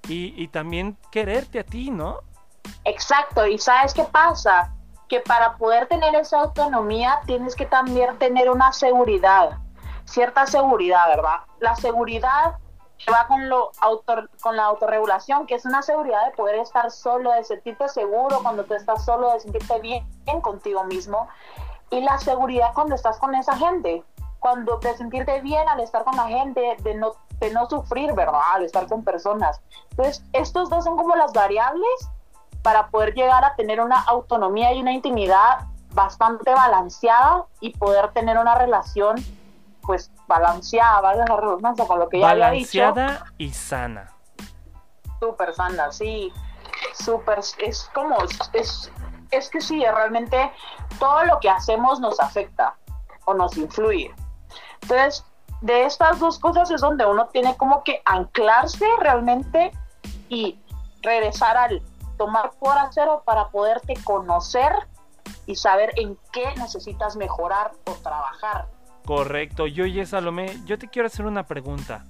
y, 0.09 0.35
y 0.37 0.49
también 0.49 0.97
quererte 1.11 1.61
a 1.61 1.65
ti, 1.65 1.91
¿no? 1.91 2.21
Exacto, 2.85 3.47
y 3.47 3.59
¿sabes 3.59 3.95
qué 3.95 4.05
pasa? 4.05 4.73
que 5.13 5.21
para 5.21 5.59
poder 5.59 5.89
tener 5.89 6.15
esa 6.15 6.41
autonomía 6.41 7.21
tienes 7.27 7.55
que 7.55 7.67
también 7.67 8.17
tener 8.17 8.49
una 8.49 8.73
seguridad, 8.73 9.59
cierta 10.07 10.47
seguridad, 10.47 11.07
¿verdad? 11.07 11.41
La 11.61 11.77
seguridad 11.77 12.57
va 13.11 13.27
con, 13.27 13.49
lo 13.49 13.73
con 14.43 14.57
la 14.57 14.65
autorregulación, 14.65 15.47
que 15.47 15.55
es 15.55 15.65
una 15.65 15.83
seguridad 15.83 16.25
de 16.27 16.33
poder 16.33 16.57
estar 16.57 16.91
solo, 16.91 17.33
de 17.33 17.45
sentirte 17.45 17.89
seguro 17.89 18.41
cuando 18.43 18.65
tú 18.65 18.75
estás 18.75 19.05
solo, 19.05 19.33
de 19.33 19.41
sentirte 19.41 19.81
bien, 19.81 20.07
contigo 20.43 20.85
mismo, 20.85 21.29
y 21.91 22.01
la 22.01 22.19
seguridad 22.19 22.73
cuando 22.75 22.95
estás 22.95 23.19
con 23.19 23.35
esa 23.35 23.57
gente, 23.57 24.05
cuando 24.39 24.79
de 24.79 24.97
sentirte 24.97 25.41
bien 25.41 25.69
al 25.69 25.81
estar 25.81 26.05
con 26.05 26.17
la 26.17 26.27
gente, 26.27 26.77
de 26.81 26.95
no, 26.95 27.13
de 27.41 27.51
no 27.53 27.69
sufrir, 27.69 28.13
¿verdad? 28.13 28.41
Al 28.55 28.65
estar 28.65 28.87
con 28.89 29.05
personas. 29.05 29.61
Entonces, 29.91 30.25
estos 30.33 30.69
dos 30.69 30.85
son 30.85 30.97
como 30.97 31.15
las 31.17 31.33
variables 31.33 32.09
para 32.63 32.89
poder 32.89 33.15
llegar 33.15 33.45
a 33.45 33.55
tener 33.57 33.81
una 33.81 34.01
autonomía 34.01 34.73
y 34.73 34.81
una 34.81 34.93
intimidad 34.93 35.67
bastante 35.95 36.53
balanceada 36.53 37.45
y 37.61 37.71
poder 37.77 38.13
tener 38.13 38.39
una 38.39 38.55
relación 38.55 39.17
pues 39.83 40.11
balanceada, 40.27 41.01
¿vale? 41.01 41.25
La 41.29 41.37
redundancia 41.37 41.87
con 41.87 41.99
lo 41.99 42.09
que 42.09 42.21
ya 42.21 42.31
había 42.31 42.51
dicho. 42.51 42.79
Balanceada 42.79 43.25
y 43.39 43.51
sana. 43.51 44.13
Súper 45.21 45.55
sana, 45.55 45.93
sí. 45.93 46.33
Súper, 46.95 47.41
es 47.59 47.91
como, 47.95 48.17
es, 48.53 48.91
es 49.31 49.49
que 49.49 49.61
sí, 49.61 49.85
realmente 49.85 50.53
todo 50.99 51.25
lo 51.25 51.41
que 51.41 51.51
hacemos 51.51 52.01
nos 52.01 52.21
afecta 52.21 52.75
o 53.25 53.35
nos 53.35 53.57
influye. 53.57 54.15
Entonces, 54.83 55.25
de 55.61 55.85
estas 55.85 56.19
dos 56.19 56.39
cosas 56.39 56.71
es 56.71 56.81
donde 56.81 57.07
uno 57.07 57.29
tiene 57.29 57.57
como 57.57 57.85
que 57.85 58.03
anclarse 58.05 58.85
realmente 58.99 59.73
y 60.29 60.59
regresar 61.03 61.57
al 61.57 61.83
tomar 62.19 62.53
por 62.59 62.77
acero 62.77 63.23
para 63.25 63.49
poderte 63.49 63.95
conocer 64.05 64.73
y 65.47 65.57
saber 65.57 65.93
en 65.97 66.19
qué 66.33 66.53
necesitas 66.57 67.17
mejorar 67.17 67.73
o 67.87 67.93
trabajar. 67.95 68.69
Correcto. 69.05 69.67
Yo, 69.67 69.87
y 69.87 70.05
Salomé, 70.07 70.57
yo 70.65 70.79
te 70.79 70.89
quiero 70.89 71.07
hacer 71.07 71.27
una 71.27 71.47
pregunta. 71.47 72.05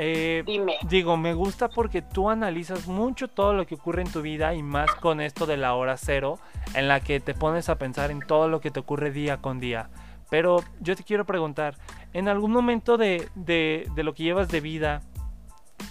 Eh, 0.00 0.44
Dime. 0.46 0.76
Digo, 0.88 1.16
me 1.16 1.34
gusta 1.34 1.68
porque 1.68 2.02
tú 2.02 2.30
analizas 2.30 2.86
mucho 2.86 3.26
todo 3.26 3.52
lo 3.52 3.66
que 3.66 3.74
ocurre 3.74 4.02
en 4.02 4.12
tu 4.12 4.22
vida 4.22 4.54
y 4.54 4.62
más 4.62 4.94
con 4.94 5.20
esto 5.20 5.44
de 5.44 5.56
la 5.56 5.74
hora 5.74 5.96
cero, 5.96 6.38
en 6.74 6.86
la 6.86 7.00
que 7.00 7.18
te 7.18 7.34
pones 7.34 7.68
a 7.68 7.78
pensar 7.78 8.12
en 8.12 8.20
todo 8.20 8.48
lo 8.48 8.60
que 8.60 8.70
te 8.70 8.78
ocurre 8.78 9.10
día 9.10 9.38
con 9.38 9.58
día. 9.58 9.90
Pero 10.30 10.62
yo 10.80 10.94
te 10.94 11.02
quiero 11.02 11.26
preguntar, 11.26 11.76
¿en 12.12 12.28
algún 12.28 12.52
momento 12.52 12.96
de, 12.96 13.28
de, 13.34 13.88
de 13.94 14.02
lo 14.04 14.14
que 14.14 14.22
llevas 14.22 14.48
de 14.48 14.60
vida, 14.60 15.02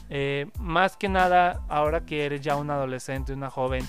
eh, 0.09 0.47
más 0.59 0.95
que 0.95 1.09
nada, 1.09 1.61
ahora 1.67 2.05
que 2.05 2.25
eres 2.25 2.41
ya 2.41 2.55
un 2.55 2.69
adolescente, 2.69 3.33
una 3.33 3.49
joven, 3.49 3.85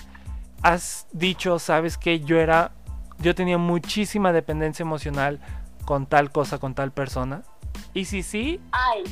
has 0.61 1.07
dicho, 1.13 1.59
sabes 1.59 1.97
que 1.97 2.19
yo 2.19 2.39
era, 2.39 2.71
yo 3.19 3.35
tenía 3.35 3.57
muchísima 3.57 4.33
dependencia 4.33 4.83
emocional 4.83 5.39
con 5.89 6.05
tal 6.05 6.31
cosa, 6.31 6.59
con 6.59 6.75
tal 6.75 6.91
persona. 6.91 7.41
Y 7.95 8.05
si 8.05 8.21
sí, 8.21 8.61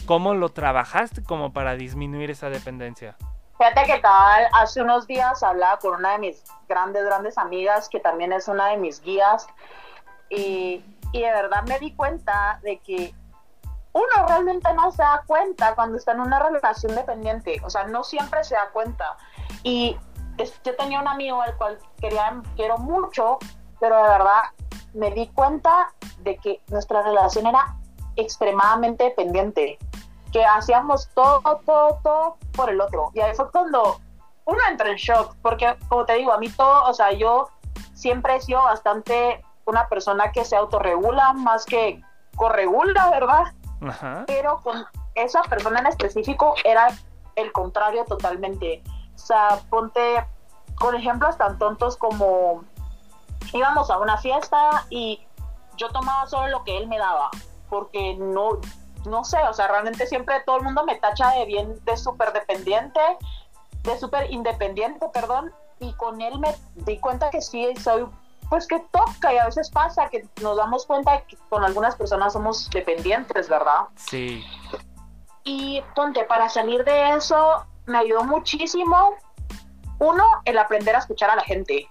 ¿cómo 0.05 0.35
lo 0.35 0.49
trabajaste 0.49 1.23
como 1.23 1.51
para 1.51 1.73
disminuir 1.73 2.29
esa 2.29 2.51
dependencia? 2.51 3.15
Fíjate 3.57 3.83
que 3.85 3.97
tal, 3.97 4.45
hace 4.53 4.83
unos 4.83 5.07
días 5.07 5.41
hablaba 5.41 5.79
con 5.79 5.95
una 5.95 6.11
de 6.11 6.19
mis 6.19 6.43
grandes, 6.69 7.03
grandes 7.03 7.39
amigas, 7.39 7.89
que 7.89 7.99
también 7.99 8.31
es 8.31 8.47
una 8.47 8.67
de 8.67 8.77
mis 8.77 9.01
guías, 9.01 9.47
y, 10.29 10.85
y 11.13 11.19
de 11.19 11.31
verdad 11.31 11.63
me 11.67 11.79
di 11.79 11.95
cuenta 11.95 12.59
de 12.61 12.77
que 12.77 13.11
uno 13.93 14.27
realmente 14.27 14.71
no 14.75 14.91
se 14.91 15.01
da 15.01 15.23
cuenta 15.25 15.73
cuando 15.73 15.97
está 15.97 16.11
en 16.11 16.19
una 16.19 16.37
relación 16.37 16.93
dependiente, 16.93 17.59
o 17.63 17.71
sea, 17.71 17.85
no 17.85 18.03
siempre 18.03 18.43
se 18.43 18.53
da 18.53 18.69
cuenta. 18.71 19.17
Y 19.63 19.97
yo 20.63 20.75
tenía 20.75 21.01
un 21.01 21.07
amigo 21.07 21.41
al 21.41 21.57
cual 21.57 21.79
quería, 21.99 22.39
quiero 22.55 22.77
mucho, 22.77 23.39
pero 23.79 23.95
de 23.95 24.09
verdad 24.09 24.43
me 24.93 25.11
di 25.11 25.27
cuenta 25.27 25.93
de 26.19 26.37
que 26.37 26.61
nuestra 26.67 27.01
relación 27.01 27.47
era 27.47 27.75
extremadamente 28.15 29.05
dependiente, 29.05 29.77
que 30.31 30.43
hacíamos 30.43 31.09
todo, 31.13 31.41
todo, 31.65 31.99
todo 32.03 32.37
por 32.53 32.69
el 32.69 32.81
otro. 32.81 33.11
Y 33.13 33.19
ahí 33.19 33.33
fue 33.35 33.49
cuando 33.51 33.99
uno 34.45 34.59
entra 34.69 34.89
en 34.89 34.95
shock, 34.95 35.35
porque 35.41 35.75
como 35.87 36.05
te 36.05 36.13
digo, 36.13 36.31
a 36.31 36.37
mí 36.37 36.49
todo, 36.49 36.85
o 36.85 36.93
sea, 36.93 37.11
yo 37.11 37.49
siempre 37.93 38.35
he 38.35 38.41
sido 38.41 38.63
bastante 38.63 39.43
una 39.65 39.87
persona 39.89 40.31
que 40.31 40.45
se 40.45 40.55
autorregula 40.55 41.33
más 41.33 41.65
que 41.65 42.01
corregula, 42.35 43.09
¿verdad? 43.09 43.53
Pero 44.25 44.61
con 44.61 44.85
esa 45.15 45.41
persona 45.43 45.79
en 45.79 45.87
específico 45.87 46.55
era 46.63 46.87
el 47.35 47.51
contrario 47.51 48.05
totalmente. 48.05 48.81
O 49.15 49.17
sea, 49.17 49.59
ponte 49.69 50.25
con 50.75 50.95
ejemplos 50.95 51.37
tan 51.37 51.57
tontos 51.57 51.97
como 51.97 52.63
íbamos 53.53 53.89
a 53.89 53.97
una 53.99 54.17
fiesta 54.17 54.85
y 54.89 55.25
yo 55.77 55.89
tomaba 55.89 56.27
solo 56.27 56.47
lo 56.49 56.63
que 56.63 56.77
él 56.77 56.87
me 56.87 56.97
daba, 56.97 57.29
porque 57.69 58.15
no, 58.15 58.59
no 59.05 59.23
sé, 59.23 59.37
o 59.49 59.53
sea, 59.53 59.67
realmente 59.67 60.07
siempre 60.07 60.41
todo 60.45 60.57
el 60.57 60.63
mundo 60.63 60.83
me 60.83 60.95
tacha 60.95 61.31
de 61.31 61.45
bien, 61.45 61.79
de 61.85 61.97
súper 61.97 62.33
dependiente, 62.33 62.99
de 63.83 63.97
súper 63.99 64.31
independiente, 64.31 65.07
perdón, 65.13 65.53
y 65.79 65.93
con 65.93 66.21
él 66.21 66.39
me 66.39 66.55
di 66.75 66.99
cuenta 66.99 67.29
que 67.29 67.41
sí, 67.41 67.73
soy, 67.81 68.05
pues 68.49 68.67
que 68.67 68.79
toca 68.91 69.33
y 69.33 69.37
a 69.37 69.45
veces 69.45 69.69
pasa 69.69 70.09
que 70.09 70.27
nos 70.41 70.57
damos 70.57 70.85
cuenta 70.85 71.21
que 71.21 71.37
con 71.49 71.63
algunas 71.63 71.95
personas 71.95 72.33
somos 72.33 72.69
dependientes, 72.71 73.49
¿verdad? 73.49 73.87
Sí. 73.95 74.43
Y 75.43 75.81
ponte, 75.95 76.23
para 76.25 76.49
salir 76.49 76.83
de 76.83 77.11
eso 77.11 77.65
me 77.85 77.99
ayudó 77.99 78.23
muchísimo, 78.23 79.15
uno, 79.99 80.25
el 80.45 80.57
aprender 80.57 80.95
a 80.95 80.99
escuchar 80.99 81.29
a 81.29 81.35
la 81.35 81.43
gente, 81.43 81.89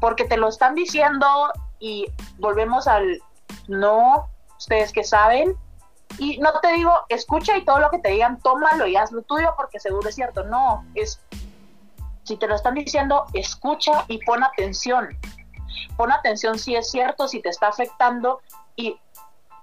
porque 0.00 0.24
te 0.24 0.36
lo 0.36 0.48
están 0.48 0.74
diciendo 0.74 1.26
y 1.78 2.06
volvemos 2.38 2.86
al 2.86 3.22
no, 3.68 4.28
ustedes 4.58 4.92
que 4.92 5.04
saben, 5.04 5.56
y 6.18 6.38
no 6.38 6.52
te 6.60 6.72
digo, 6.72 6.92
escucha 7.08 7.56
y 7.56 7.64
todo 7.64 7.80
lo 7.80 7.90
que 7.90 7.98
te 7.98 8.10
digan, 8.10 8.38
tómalo 8.40 8.86
y 8.86 8.96
haz 8.96 9.10
lo 9.12 9.22
tuyo 9.22 9.54
porque 9.56 9.80
seguro 9.80 10.08
es 10.08 10.14
cierto. 10.14 10.44
No, 10.44 10.84
es, 10.94 11.20
si 12.22 12.36
te 12.36 12.46
lo 12.46 12.54
están 12.54 12.74
diciendo, 12.74 13.26
escucha 13.32 14.04
y 14.08 14.18
pon 14.24 14.42
atención. 14.42 15.08
Pon 15.96 16.12
atención 16.12 16.58
si 16.58 16.76
es 16.76 16.90
cierto, 16.90 17.26
si 17.26 17.40
te 17.40 17.48
está 17.48 17.68
afectando 17.68 18.40
y 18.76 18.98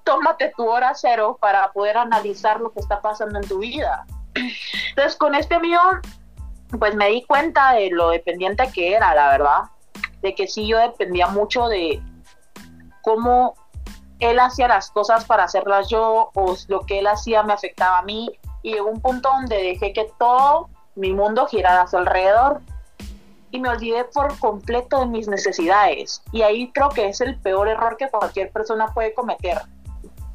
tómate 0.04 0.52
tu 0.56 0.70
hora 0.70 0.94
cero 0.94 1.38
para 1.40 1.72
poder 1.72 1.98
analizar 1.98 2.60
lo 2.60 2.72
que 2.72 2.80
está 2.80 3.02
pasando 3.02 3.40
en 3.40 3.48
tu 3.48 3.60
vida. 3.60 4.06
Entonces, 4.90 5.16
con 5.16 5.36
este 5.36 5.56
amigo, 5.56 5.82
pues 6.78 6.96
me 6.96 7.08
di 7.08 7.24
cuenta 7.24 7.74
de 7.74 7.92
lo 7.92 8.10
dependiente 8.10 8.70
que 8.74 8.94
era, 8.94 9.16
la 9.16 9.30
verdad. 9.30 9.62
De 10.22 10.36
que 10.36 10.48
sí, 10.48 10.68
yo 10.68 10.78
dependía 10.78 11.28
mucho 11.28 11.68
de 11.68 12.02
cómo 13.02 13.56
él 14.22 14.40
hacía 14.40 14.68
las 14.68 14.92
cosas 14.92 15.26
para 15.26 15.46
hacerlas 15.46 15.90
yo 15.90 16.30
o 16.34 16.56
lo 16.68 16.82
que 16.82 17.00
él 17.00 17.08
hacía 17.08 17.44
me 17.44 17.54
afectaba 17.54 18.00
a 18.00 18.04
mí 18.04 18.32
y 18.62 18.74
llegó 18.74 18.90
un 18.90 19.02
punto 19.02 19.30
donde 19.30 19.58
dejé 19.58 19.94
que 19.94 20.08
todo 20.20 20.70
mi 20.96 21.12
mundo 21.12 21.48
girara 21.48 21.82
a 21.82 21.88
su 21.88 21.98
alrededor 21.98 22.62
y 23.50 23.60
me 23.60 23.70
olvidé 23.70 24.06
por 24.06 24.38
completo 24.40 25.00
de 25.00 25.08
mis 25.08 25.28
necesidades 25.28 26.22
y 26.32 26.44
ahí 26.44 26.72
creo 26.72 26.90
que 26.90 27.10
es 27.10 27.20
el 27.20 27.36
peor 27.38 27.68
error 27.68 27.98
que 27.98 28.10
cualquier 28.10 28.52
persona 28.52 28.94
puede 28.94 29.14
cometer. 29.14 29.60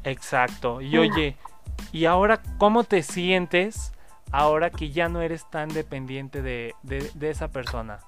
Exacto. 0.03 0.81
Y 0.81 0.97
oye, 0.97 1.37
¿y 1.93 2.05
ahora 2.05 2.41
cómo 2.57 2.83
te 2.83 3.01
sientes 3.03 3.93
ahora 4.31 4.69
que 4.69 4.91
ya 4.91 5.07
no 5.07 5.21
eres 5.21 5.49
tan 5.49 5.69
dependiente 5.69 6.41
de, 6.41 6.75
de 6.83 7.29
esa 7.29 7.47
persona? 7.47 7.99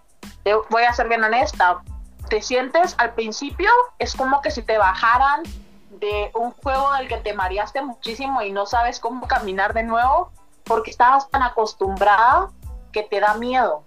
Te 0.43 0.54
voy 0.69 0.84
a 0.84 0.93
ser 0.93 1.08
bien 1.08 1.23
honesta. 1.23 1.82
Te 2.30 2.41
sientes 2.41 2.95
al 2.97 3.13
principio, 3.13 3.69
es 3.97 4.15
como 4.15 4.41
que 4.41 4.52
si 4.52 4.62
te 4.62 4.78
bajaran 4.78 5.43
de 5.89 6.32
un 6.36 6.52
juego 6.52 6.93
del 6.93 7.08
que 7.08 7.17
te 7.17 7.34
mareaste 7.34 7.82
muchísimo 7.82 8.41
y 8.41 8.52
no 8.52 8.65
sabes 8.65 8.99
cómo 8.99 9.28
caminar 9.28 9.73
de 9.73 9.84
nuevo 9.84 10.32
porque 10.63 10.91
estabas 10.91 11.30
tan 11.30 11.41
acostumbrada 11.41 12.49
que 12.91 13.04
te 13.04 13.19
da 13.19 13.34
miedo. 13.36 13.84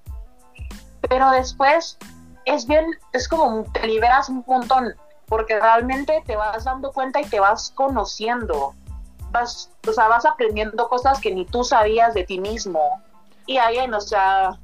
Pero 1.08 1.30
después 1.30 1.98
es 2.44 2.66
bien, 2.66 2.86
es 3.12 3.28
como 3.28 3.64
te 3.72 3.86
liberas 3.86 4.28
un 4.28 4.44
montón 4.46 4.94
porque 5.26 5.58
realmente 5.58 6.22
te 6.26 6.36
vas 6.36 6.64
dando 6.64 6.92
cuenta 6.92 7.20
y 7.20 7.24
te 7.24 7.40
vas 7.40 7.70
conociendo. 7.74 8.74
Vas, 9.30 9.70
o 9.88 9.92
sea, 9.92 10.08
vas 10.08 10.26
aprendiendo 10.26 10.88
cosas 10.88 11.20
que 11.20 11.34
ni 11.34 11.46
tú 11.46 11.64
sabías 11.64 12.12
de 12.12 12.24
ti 12.24 12.38
mismo. 12.38 13.02
Y 13.46 13.56
ahí, 13.56 13.78
o 13.78 14.00
sea, 14.00 14.58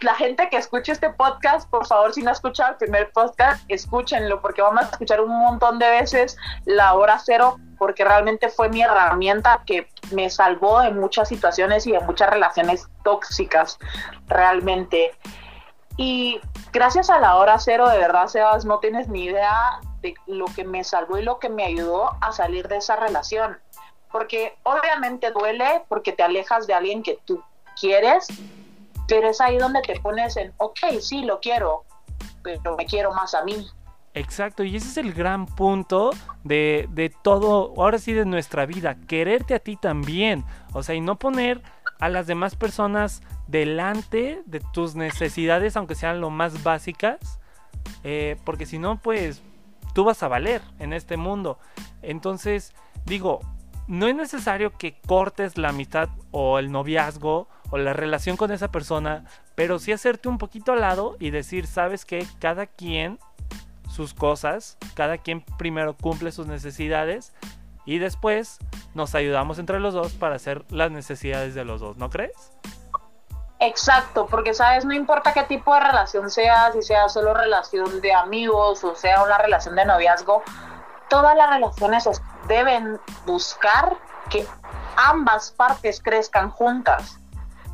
la 0.00 0.14
gente 0.14 0.48
que 0.50 0.58
escuche 0.58 0.92
este 0.92 1.10
podcast, 1.10 1.68
por 1.70 1.86
favor, 1.86 2.12
si 2.12 2.22
no 2.22 2.30
ha 2.30 2.32
escuchado 2.32 2.72
el 2.72 2.76
primer 2.76 3.10
podcast, 3.12 3.64
escúchenlo, 3.68 4.40
porque 4.42 4.60
vamos 4.60 4.84
a 4.84 4.88
escuchar 4.88 5.20
un 5.20 5.30
montón 5.30 5.78
de 5.78 5.88
veces 5.88 6.36
la 6.64 6.94
hora 6.94 7.18
cero, 7.18 7.56
porque 7.78 8.04
realmente 8.04 8.48
fue 8.48 8.68
mi 8.68 8.82
herramienta 8.82 9.62
que 9.66 9.88
me 10.12 10.28
salvó 10.28 10.80
de 10.80 10.90
muchas 10.90 11.28
situaciones 11.28 11.86
y 11.86 11.92
de 11.92 12.00
muchas 12.00 12.30
relaciones 12.30 12.88
tóxicas, 13.04 13.78
realmente. 14.26 15.12
Y 15.96 16.40
gracias 16.72 17.08
a 17.08 17.18
la 17.18 17.36
hora 17.36 17.58
cero, 17.58 17.88
de 17.88 17.98
verdad, 17.98 18.26
Sebas, 18.26 18.66
no 18.66 18.78
tienes 18.80 19.08
ni 19.08 19.24
idea 19.24 19.80
de 20.02 20.14
lo 20.26 20.44
que 20.44 20.64
me 20.64 20.84
salvó 20.84 21.16
y 21.18 21.22
lo 21.22 21.38
que 21.38 21.48
me 21.48 21.64
ayudó 21.64 22.10
a 22.20 22.32
salir 22.32 22.68
de 22.68 22.76
esa 22.76 22.96
relación. 22.96 23.58
Porque 24.12 24.56
obviamente 24.62 25.30
duele 25.30 25.82
porque 25.88 26.12
te 26.12 26.22
alejas 26.22 26.66
de 26.66 26.74
alguien 26.74 27.02
que 27.02 27.18
tú 27.24 27.42
quieres, 27.80 28.28
pero 29.08 29.28
es 29.28 29.40
ahí 29.40 29.58
donde 29.58 29.82
te 29.82 29.98
pones 30.00 30.36
en, 30.36 30.52
ok, 30.58 30.78
sí, 31.00 31.22
lo 31.22 31.40
quiero, 31.40 31.84
pero 32.42 32.76
me 32.76 32.86
quiero 32.86 33.12
más 33.12 33.34
a 33.34 33.44
mí. 33.44 33.66
Exacto, 34.14 34.64
y 34.64 34.76
ese 34.76 34.88
es 34.88 34.96
el 34.96 35.12
gran 35.12 35.44
punto 35.44 36.10
de, 36.42 36.88
de 36.90 37.10
todo, 37.10 37.74
ahora 37.76 37.98
sí, 37.98 38.14
de 38.14 38.24
nuestra 38.24 38.64
vida, 38.64 38.96
quererte 39.06 39.54
a 39.54 39.58
ti 39.58 39.76
también, 39.76 40.44
o 40.72 40.82
sea, 40.82 40.94
y 40.94 41.00
no 41.02 41.18
poner 41.18 41.60
a 41.98 42.08
las 42.08 42.26
demás 42.26 42.56
personas 42.56 43.22
delante 43.46 44.42
de 44.46 44.60
tus 44.72 44.94
necesidades, 44.94 45.76
aunque 45.76 45.94
sean 45.94 46.20
lo 46.20 46.30
más 46.30 46.62
básicas, 46.62 47.38
eh, 48.04 48.36
porque 48.44 48.66
si 48.66 48.78
no, 48.78 49.00
pues 49.00 49.42
tú 49.94 50.04
vas 50.04 50.22
a 50.22 50.28
valer 50.28 50.62
en 50.78 50.92
este 50.92 51.16
mundo. 51.16 51.58
Entonces, 52.02 52.74
digo, 53.04 53.40
no 53.86 54.06
es 54.06 54.14
necesario 54.14 54.72
que 54.72 54.98
cortes 55.06 55.58
la 55.58 55.70
amistad 55.70 56.08
o 56.30 56.58
el 56.58 56.72
noviazgo 56.72 57.48
o 57.70 57.78
la 57.78 57.92
relación 57.92 58.36
con 58.36 58.50
esa 58.52 58.68
persona, 58.68 59.24
pero 59.54 59.78
sí 59.78 59.92
hacerte 59.92 60.28
un 60.28 60.38
poquito 60.38 60.72
al 60.72 60.80
lado 60.80 61.16
y 61.18 61.30
decir, 61.30 61.66
sabes 61.66 62.04
que 62.04 62.26
cada 62.40 62.66
quien 62.66 63.18
sus 63.90 64.14
cosas, 64.14 64.76
cada 64.94 65.18
quien 65.18 65.42
primero 65.58 65.96
cumple 65.96 66.32
sus 66.32 66.46
necesidades 66.46 67.32
y 67.84 67.98
después 67.98 68.58
nos 68.94 69.14
ayudamos 69.14 69.58
entre 69.58 69.80
los 69.80 69.94
dos 69.94 70.12
para 70.12 70.36
hacer 70.36 70.64
las 70.70 70.90
necesidades 70.90 71.54
de 71.54 71.64
los 71.64 71.80
dos, 71.80 71.96
¿no 71.96 72.10
crees? 72.10 72.52
Exacto, 73.58 74.26
porque 74.26 74.52
sabes, 74.52 74.84
no 74.84 74.92
importa 74.92 75.32
qué 75.32 75.44
tipo 75.44 75.72
de 75.72 75.80
relación 75.80 76.30
sea, 76.30 76.72
si 76.72 76.82
sea 76.82 77.08
solo 77.08 77.32
relación 77.32 78.02
de 78.02 78.12
amigos 78.12 78.84
o 78.84 78.94
sea 78.94 79.22
una 79.22 79.38
relación 79.38 79.74
de 79.76 79.86
noviazgo, 79.86 80.42
todas 81.08 81.34
las 81.36 81.48
relaciones 81.48 82.06
deben 82.48 83.00
buscar 83.24 83.96
que 84.28 84.46
ambas 84.96 85.52
partes 85.52 86.02
crezcan 86.02 86.50
juntas 86.50 87.18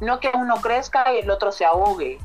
no 0.03 0.19
que 0.21 0.31
uno 0.35 0.57
crezca 0.57 1.12
y 1.15 1.21
el 1.21 1.31
otro 1.31 1.53
se 1.53 1.65
ahogue. 1.65 2.19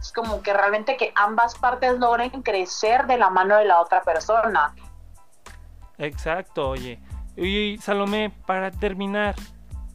Es 0.00 0.12
como 0.12 0.42
que 0.42 0.52
realmente 0.52 0.96
que 0.96 1.12
ambas 1.16 1.56
partes 1.56 1.98
logren 1.98 2.30
crecer 2.42 3.06
de 3.06 3.18
la 3.18 3.28
mano 3.28 3.56
de 3.56 3.64
la 3.64 3.80
otra 3.80 4.02
persona. 4.02 4.74
Exacto, 5.98 6.70
oye. 6.70 7.00
Y 7.36 7.78
Salomé, 7.78 8.32
para 8.46 8.70
terminar, 8.70 9.34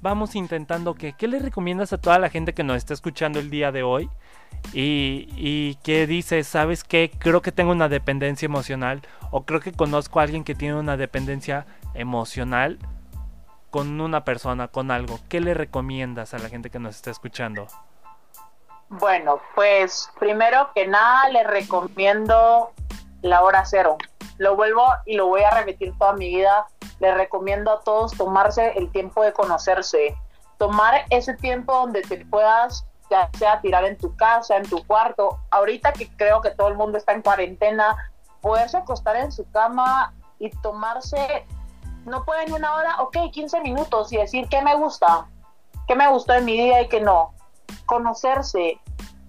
vamos 0.02 0.36
intentando 0.36 0.94
que, 0.94 1.14
¿qué 1.14 1.28
le 1.28 1.40
recomiendas 1.40 1.94
a 1.94 1.98
toda 1.98 2.20
la 2.20 2.30
gente 2.30 2.54
que 2.54 2.64
nos 2.64 2.78
está 2.78 2.94
escuchando 2.94 3.40
el 3.40 3.50
día 3.50 3.72
de 3.72 3.84
hoy? 3.84 4.10
Y, 4.74 5.30
y 5.36 5.76
que 5.84 6.08
dice, 6.08 6.44
¿sabes 6.44 6.84
qué? 6.84 7.12
Creo 7.18 7.42
que 7.42 7.52
tengo 7.52 7.72
una 7.72 7.88
dependencia 7.88 8.46
emocional 8.46 9.02
o 9.32 9.46
creo 9.46 9.62
que 9.62 9.72
conozco 9.72 10.20
a 10.20 10.24
alguien 10.24 10.44
que 10.44 10.54
tiene 10.54 10.76
una 10.76 10.98
dependencia 10.98 11.66
emocional 11.94 12.78
con 13.76 14.00
una 14.00 14.24
persona, 14.24 14.70
con 14.70 14.90
algo, 14.90 15.20
¿qué 15.28 15.42
le 15.42 15.54
recomiendas 15.54 16.34
a 16.34 16.40
la 16.40 16.48
gente 16.48 16.70
que 16.70 16.80
nos 16.80 16.96
está 16.96 17.12
escuchando? 17.12 17.68
Bueno, 18.88 19.42
pues 19.54 20.10
primero 20.18 20.70
que 20.74 20.88
nada 20.88 21.28
le 21.28 21.44
recomiendo 21.44 22.72
la 23.22 23.44
hora 23.44 23.66
cero. 23.66 23.98
Lo 24.38 24.56
vuelvo 24.56 24.86
y 25.06 25.18
lo 25.18 25.28
voy 25.28 25.42
a 25.42 25.50
repetir 25.50 25.94
toda 25.98 26.14
mi 26.14 26.30
vida. 26.30 26.68
Le 27.02 27.14
recomiendo 27.16 27.70
a 27.70 27.82
todos 27.82 28.14
tomarse 28.14 28.78
el 28.78 28.90
tiempo 28.94 29.22
de 29.22 29.34
conocerse. 29.34 30.16
Tomar 30.58 31.04
ese 31.10 31.34
tiempo 31.34 31.74
donde 31.74 32.02
te 32.02 32.26
puedas, 32.28 32.86
ya 33.12 33.30
sea 33.38 33.60
tirar 33.60 33.84
en 33.84 33.98
tu 33.98 34.16
casa, 34.16 34.56
en 34.56 34.70
tu 34.70 34.88
cuarto. 34.88 35.42
Ahorita 35.52 35.92
que 35.92 36.08
creo 36.16 36.40
que 36.40 36.52
todo 36.52 36.70
el 36.70 36.76
mundo 36.76 36.98
está 36.98 37.12
en 37.12 37.22
cuarentena, 37.22 37.98
poderse 38.40 38.78
acostar 38.78 39.18
en 39.18 39.34
su 39.34 39.52
cama 39.52 40.14
y 40.40 40.50
tomarse 40.62 41.46
no 42.06 42.24
pueden 42.24 42.54
una 42.54 42.76
hora, 42.76 43.02
ok, 43.02 43.18
15 43.32 43.62
minutos 43.62 44.14
y 44.14 44.18
decir 44.18 44.48
qué 44.48 44.62
me 44.62 44.76
gusta, 44.76 45.28
qué 45.88 45.96
me 45.96 46.10
gusta 46.10 46.38
en 46.38 46.46
mi 46.46 46.54
día 46.54 46.82
y 46.82 46.88
qué 46.88 47.02
no. 47.02 47.34
Conocerse, 47.88 48.80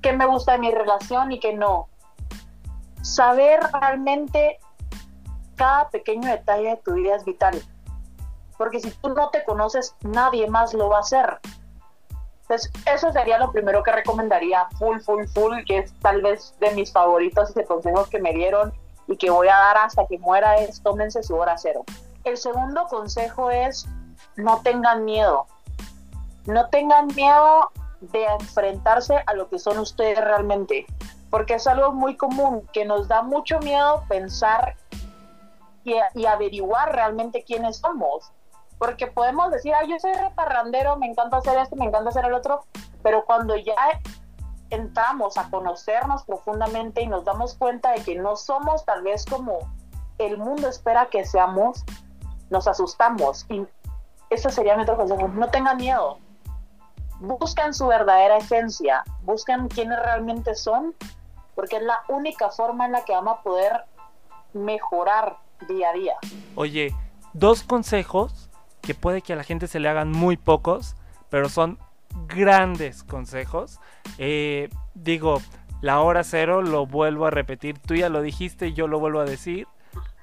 qué 0.03 0.12
me 0.12 0.27
gusta 0.27 0.53
de 0.53 0.59
mi 0.59 0.71
relación 0.71 1.33
y 1.33 1.41
qué 1.41 1.55
no. 1.55 1.89
Saber 3.03 3.61
realmente 3.73 4.59
cada 5.57 5.89
pequeño 5.89 6.29
detalle 6.29 6.71
de 6.71 6.77
tu 6.77 6.95
vida 6.95 7.17
es 7.17 7.25
vital. 7.25 7.62
Porque 8.59 8.81
si 8.81 8.91
tú 8.91 9.09
no 9.11 9.31
te 9.31 9.45
conoces, 9.45 9.95
nadie 10.03 10.49
más 10.49 10.75
lo 10.75 10.89
va 10.89 10.99
a 10.99 11.01
hacer. 11.01 11.41
Entonces, 12.43 12.71
eso 12.87 13.11
sería 13.11 13.39
lo 13.39 13.51
primero 13.53 13.83
que 13.83 13.91
recomendaría, 13.91 14.69
full, 14.79 15.01
full, 15.01 15.25
full, 15.27 15.65
que 15.67 15.79
es 15.79 15.93
tal 16.01 16.23
vez 16.23 16.55
de 16.61 16.71
mis 16.73 16.93
favoritos 16.93 17.51
y 17.51 17.55
de 17.55 17.65
consejos 17.65 18.09
que 18.09 18.21
me 18.21 18.33
dieron 18.33 18.73
y 19.09 19.17
que 19.17 19.31
voy 19.31 19.49
a 19.49 19.57
dar 19.57 19.79
hasta 19.79 20.07
que 20.07 20.19
muera, 20.19 20.57
es 20.57 20.83
tómense 20.83 21.23
su 21.23 21.35
hora 21.37 21.57
cero. 21.59 21.85
El 22.27 22.37
segundo 22.37 22.89
consejo 22.89 23.53
es 23.53 23.87
no 24.35 24.61
tengan 24.62 25.05
miedo. 25.05 25.47
No 26.47 26.69
tengan 26.71 27.07
miedo 27.15 27.71
de 28.01 28.25
enfrentarse 28.25 29.23
a 29.27 29.35
lo 29.35 29.49
que 29.49 29.61
son 29.61 29.79
ustedes 29.79 30.19
realmente, 30.19 30.87
porque 31.31 31.55
es 31.55 31.69
algo 31.69 31.93
muy 31.93 32.17
común 32.17 32.69
que 32.73 32.85
nos 32.85 33.07
da 33.07 33.23
mucho 33.23 33.61
miedo 33.61 34.03
pensar 34.09 34.75
y, 35.85 36.27
averiguar 36.27 36.93
realmente 36.93 37.45
quiénes 37.45 37.77
somos. 37.77 38.33
Porque 38.77 39.07
podemos 39.07 39.53
decir, 39.53 39.73
ah, 39.75 39.85
yo 39.89 39.97
soy 40.01 40.12
reparrandero, 40.15 40.97
me 40.97 41.07
encanta 41.07 41.37
hacer 41.37 41.57
esto, 41.59 41.77
me 41.77 41.85
encanta 41.85 42.11
hacer 42.11 42.25
el 42.25 42.35
otro, 42.35 42.65
pero 43.05 43.25
cuando 43.25 43.55
ya 43.55 43.77
entramos 44.71 45.39
a 45.39 45.49
conocernos 45.49 46.25
profundamente 46.25 47.03
y 47.03 47.07
nos 47.07 47.25
damos 47.25 47.55
cuenta 47.55 47.93
de 47.93 48.03
que 48.03 48.17
no 48.17 48.35
somos 48.35 48.85
tal 48.85 49.03
vez 49.03 49.25
como 49.25 49.61
el 50.19 50.39
mundo 50.39 50.69
espera 50.69 51.07
que 51.07 51.25
seamos, 51.25 51.85
nos 52.50 52.68
asustamos. 52.68 53.46
Y 53.48 53.66
ese 54.30 54.50
sería 54.50 54.76
mi 54.76 54.82
otro 54.82 54.96
consejo. 54.96 55.28
No 55.28 55.48
tengan 55.48 55.76
miedo. 55.76 56.18
Busquen 57.20 57.72
su 57.72 57.87
verdadera 57.87 58.37
esencia. 58.37 59.04
Busquen 59.22 59.68
quiénes 59.68 59.98
realmente 60.00 60.54
son, 60.54 60.94
porque 61.54 61.76
es 61.76 61.82
la 61.82 62.02
única 62.09 62.50
forma 62.50 62.87
en 62.87 62.92
la 62.92 63.04
que 63.04 63.12
vamos 63.12 63.38
a 63.38 63.42
poder 63.42 63.72
mejorar 64.52 65.38
día 65.68 65.90
a 65.90 65.92
día. 65.92 66.14
Oye, 66.54 66.94
dos 67.32 67.62
consejos 67.62 68.50
que 68.82 68.94
puede 68.94 69.22
que 69.22 69.32
a 69.32 69.37
la 69.37 69.44
gente 69.44 69.66
se 69.66 69.80
le 69.80 69.88
hagan 69.88 70.12
muy 70.12 70.37
pocos, 70.37 70.96
pero 71.28 71.48
son 71.48 71.78
grandes 72.28 73.02
consejos. 73.02 73.80
Eh, 74.18 74.68
digo, 74.94 75.40
la 75.80 76.00
hora 76.00 76.24
cero, 76.24 76.62
lo 76.62 76.87
vuelvo 76.87 77.26
a 77.26 77.30
repetir, 77.30 77.78
tú 77.78 77.94
ya 77.94 78.09
lo 78.09 78.22
dijiste 78.22 78.72
yo 78.72 78.87
lo 78.87 78.98
vuelvo 78.98 79.20
a 79.20 79.24
decir. 79.24 79.66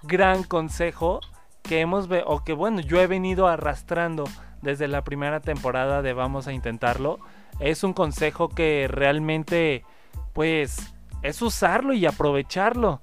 Gran 0.03 0.43
consejo 0.43 1.21
que 1.63 1.79
hemos, 1.79 2.07
o 2.25 2.43
que 2.43 2.53
bueno, 2.53 2.81
yo 2.81 3.01
he 3.01 3.07
venido 3.07 3.47
arrastrando 3.47 4.25
desde 4.61 4.87
la 4.87 5.03
primera 5.03 5.39
temporada 5.39 6.01
de 6.01 6.13
Vamos 6.13 6.47
a 6.47 6.53
Intentarlo. 6.53 7.19
Es 7.59 7.83
un 7.83 7.93
consejo 7.93 8.49
que 8.49 8.87
realmente, 8.89 9.83
pues, 10.33 10.93
es 11.21 11.41
usarlo 11.41 11.93
y 11.93 12.05
aprovecharlo. 12.05 13.01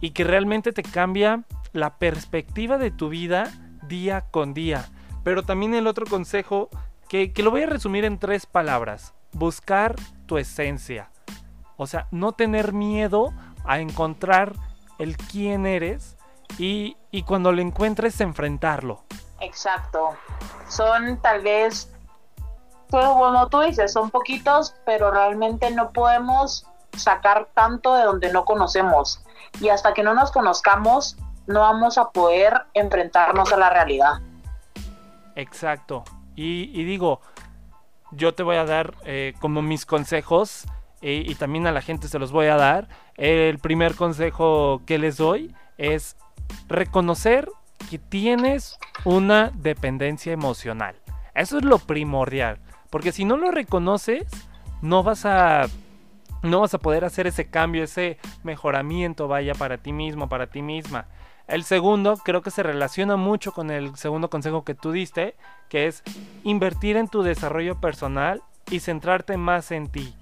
Y 0.00 0.10
que 0.10 0.24
realmente 0.24 0.72
te 0.72 0.82
cambia 0.82 1.44
la 1.72 1.98
perspectiva 1.98 2.78
de 2.78 2.90
tu 2.90 3.08
vida 3.08 3.50
día 3.88 4.26
con 4.30 4.54
día. 4.54 4.88
Pero 5.24 5.42
también 5.42 5.74
el 5.74 5.86
otro 5.86 6.06
consejo 6.06 6.68
que, 7.08 7.32
lo 7.42 7.50
voy 7.50 7.62
a 7.62 7.66
resumir 7.66 8.04
en 8.04 8.18
tres 8.18 8.46
palabras. 8.46 9.14
Buscar 9.32 9.96
tu 10.26 10.38
esencia. 10.38 11.10
O 11.76 11.86
sea, 11.86 12.06
no 12.10 12.32
tener 12.32 12.72
miedo 12.72 13.32
a 13.64 13.80
encontrar 13.80 14.52
el 14.98 15.16
quién 15.16 15.66
eres 15.66 16.17
y, 16.56 16.96
y 17.10 17.22
cuando 17.22 17.52
lo 17.52 17.60
encuentres 17.60 18.20
enfrentarlo. 18.20 19.02
Exacto. 19.40 20.16
Son 20.68 21.20
tal 21.20 21.42
vez, 21.42 21.92
pues, 22.88 23.04
como 23.06 23.48
tú 23.48 23.60
dices, 23.60 23.92
son 23.92 24.10
poquitos, 24.10 24.74
pero 24.84 25.10
realmente 25.10 25.70
no 25.70 25.90
podemos 25.90 26.66
sacar 26.96 27.48
tanto 27.54 27.94
de 27.94 28.04
donde 28.04 28.32
no 28.32 28.44
conocemos. 28.44 29.22
Y 29.60 29.68
hasta 29.68 29.94
que 29.94 30.02
no 30.02 30.14
nos 30.14 30.32
conozcamos, 30.32 31.16
no 31.46 31.60
vamos 31.60 31.98
a 31.98 32.10
poder 32.10 32.66
enfrentarnos 32.74 33.52
a 33.52 33.56
la 33.56 33.70
realidad. 33.70 34.20
Exacto. 35.34 36.04
Y, 36.34 36.84
digo, 36.84 37.20
yo 38.12 38.34
te 38.34 38.42
voy 38.42 38.56
a 38.56 38.64
dar 38.64 38.94
eh, 39.04 39.34
como 39.40 39.60
mis 39.60 39.86
consejos 39.86 40.66
eh, 41.00 41.24
y 41.26 41.34
también 41.34 41.66
a 41.66 41.72
la 41.72 41.80
gente 41.80 42.06
se 42.06 42.18
los 42.18 42.30
voy 42.30 42.46
a 42.46 42.56
dar. 42.56 42.88
El 43.16 43.58
primer 43.58 43.96
consejo 43.96 44.82
que 44.86 44.98
les 44.98 45.16
doy 45.16 45.54
es 45.76 46.16
reconocer 46.68 47.48
que 47.90 47.98
tienes 47.98 48.78
una 49.04 49.50
dependencia 49.54 50.32
emocional. 50.32 50.96
Eso 51.34 51.58
es 51.58 51.64
lo 51.64 51.78
primordial. 51.78 52.58
Porque 52.90 53.12
si 53.12 53.24
no 53.24 53.36
lo 53.36 53.50
reconoces, 53.50 54.26
no 54.82 55.02
vas 55.02 55.24
a. 55.24 55.66
No 56.42 56.60
vas 56.60 56.72
a 56.72 56.78
poder 56.78 57.04
hacer 57.04 57.26
ese 57.26 57.50
cambio, 57.50 57.82
ese 57.82 58.18
mejoramiento, 58.44 59.26
vaya, 59.26 59.54
para 59.54 59.78
ti 59.78 59.92
mismo, 59.92 60.28
para 60.28 60.46
ti 60.46 60.62
misma. 60.62 61.06
El 61.48 61.64
segundo 61.64 62.16
creo 62.16 62.42
que 62.42 62.52
se 62.52 62.62
relaciona 62.62 63.16
mucho 63.16 63.52
con 63.52 63.70
el 63.70 63.96
segundo 63.96 64.30
consejo 64.30 64.64
que 64.64 64.74
tú 64.74 64.92
diste, 64.92 65.34
que 65.68 65.86
es 65.86 66.04
invertir 66.44 66.96
en 66.96 67.08
tu 67.08 67.22
desarrollo 67.22 67.80
personal 67.80 68.42
y 68.70 68.80
centrarte 68.80 69.36
más 69.36 69.72
en 69.72 69.88
ti. 69.88 70.14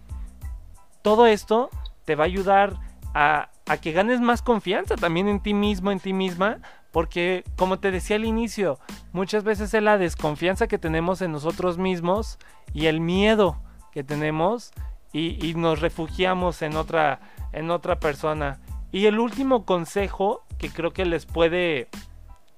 Todo 1.02 1.26
esto 1.26 1.68
te 2.06 2.14
va 2.14 2.24
a 2.24 2.28
ayudar 2.28 2.76
a, 3.14 3.50
que 3.80 3.92
ganes 3.92 4.20
más 4.20 4.42
confianza 4.42 4.96
también 4.96 5.28
en 5.28 5.40
ti 5.40 5.54
mismo, 5.54 5.90
en 5.90 6.00
ti 6.00 6.12
misma, 6.12 6.58
porque 6.92 7.44
como 7.56 7.78
te 7.78 7.90
decía 7.90 8.16
al 8.16 8.24
inicio, 8.24 8.78
muchas 9.12 9.44
veces 9.44 9.72
es 9.74 9.82
la 9.82 9.98
desconfianza 9.98 10.66
que 10.66 10.78
tenemos 10.78 11.20
en 11.22 11.32
nosotros 11.32 11.78
mismos 11.78 12.38
y 12.72 12.86
el 12.86 13.00
miedo 13.00 13.60
que 13.92 14.04
tenemos 14.04 14.72
y, 15.12 15.54
nos 15.54 15.80
refugiamos 15.80 16.60
en 16.60 16.76
otra, 16.76 17.20
en 17.52 17.70
otra 17.70 17.98
persona. 17.98 18.60
Y 18.92 19.06
el 19.06 19.18
último 19.18 19.64
consejo 19.64 20.44
que 20.58 20.68
creo 20.68 20.92
que 20.92 21.06
les 21.06 21.24
puede 21.24 21.88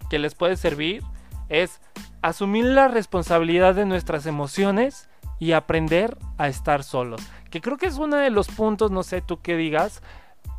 que 0.08 0.18
les 0.18 0.34
puede 0.34 0.56
servir 0.56 1.02
es 1.48 1.80
asumir 2.22 2.64
la 2.64 2.88
responsabilidad 2.88 3.74
de 3.74 3.86
nuestras 3.86 4.26
emociones 4.26 5.08
y 5.38 5.52
aprender 5.52 6.16
a 6.36 6.48
estar 6.48 6.82
solos. 6.82 7.20
Que 7.50 7.60
creo 7.60 7.76
que 7.76 7.86
es 7.86 7.98
uno 7.98 8.16
de 8.16 8.30
los 8.30 8.48
puntos, 8.48 8.90
no 8.90 9.02
sé 9.02 9.20
tú 9.20 9.40
qué 9.40 9.56
digas, 9.56 10.02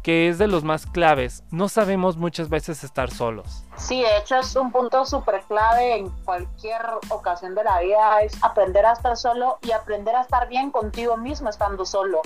que 0.04 0.30
es 0.30 0.38
de 0.38 0.48
los 0.48 0.64
más 0.64 0.86
claves. 0.86 1.44
No 1.52 1.70
sabemos 1.70 2.18
muchas 2.18 2.50
veces 2.50 2.84
estar 2.84 3.12
solos. 3.12 3.64
Sí, 3.78 4.02
de 4.02 4.18
hecho 4.18 4.38
es 4.38 4.56
un 4.56 4.72
punto 4.72 5.06
súper 5.06 5.42
clave 5.44 5.98
en 5.98 6.10
cualquier 6.24 6.82
ocasión 7.10 7.56
de 7.56 7.64
la 7.64 7.80
vida, 7.80 8.22
es 8.22 8.42
aprender 8.44 8.86
a 8.86 8.94
estar 8.94 9.18
solo 9.18 9.58
y 9.62 9.72
aprender 9.72 10.16
a 10.16 10.22
estar 10.22 10.48
bien 10.48 10.72
contigo 10.72 11.18
mismo 11.18 11.50
estando 11.50 11.86
solo. 11.86 12.22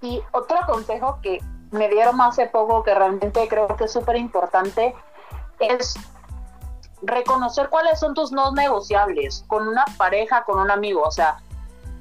Y 0.00 0.22
otro 0.32 0.58
consejo 0.66 1.18
que 1.22 1.40
me 1.70 1.88
dieron 1.88 2.20
hace 2.20 2.46
poco 2.46 2.82
que 2.82 2.94
realmente 2.94 3.46
creo 3.48 3.68
que 3.76 3.84
es 3.84 3.92
súper 3.92 4.16
importante 4.16 4.94
es 5.58 5.94
reconocer 7.02 7.68
cuáles 7.68 8.00
son 8.00 8.14
tus 8.14 8.32
no 8.32 8.52
negociables 8.52 9.44
con 9.48 9.68
una 9.68 9.84
pareja, 9.96 10.44
con 10.44 10.58
un 10.60 10.70
amigo. 10.70 11.02
O 11.02 11.10
sea, 11.10 11.38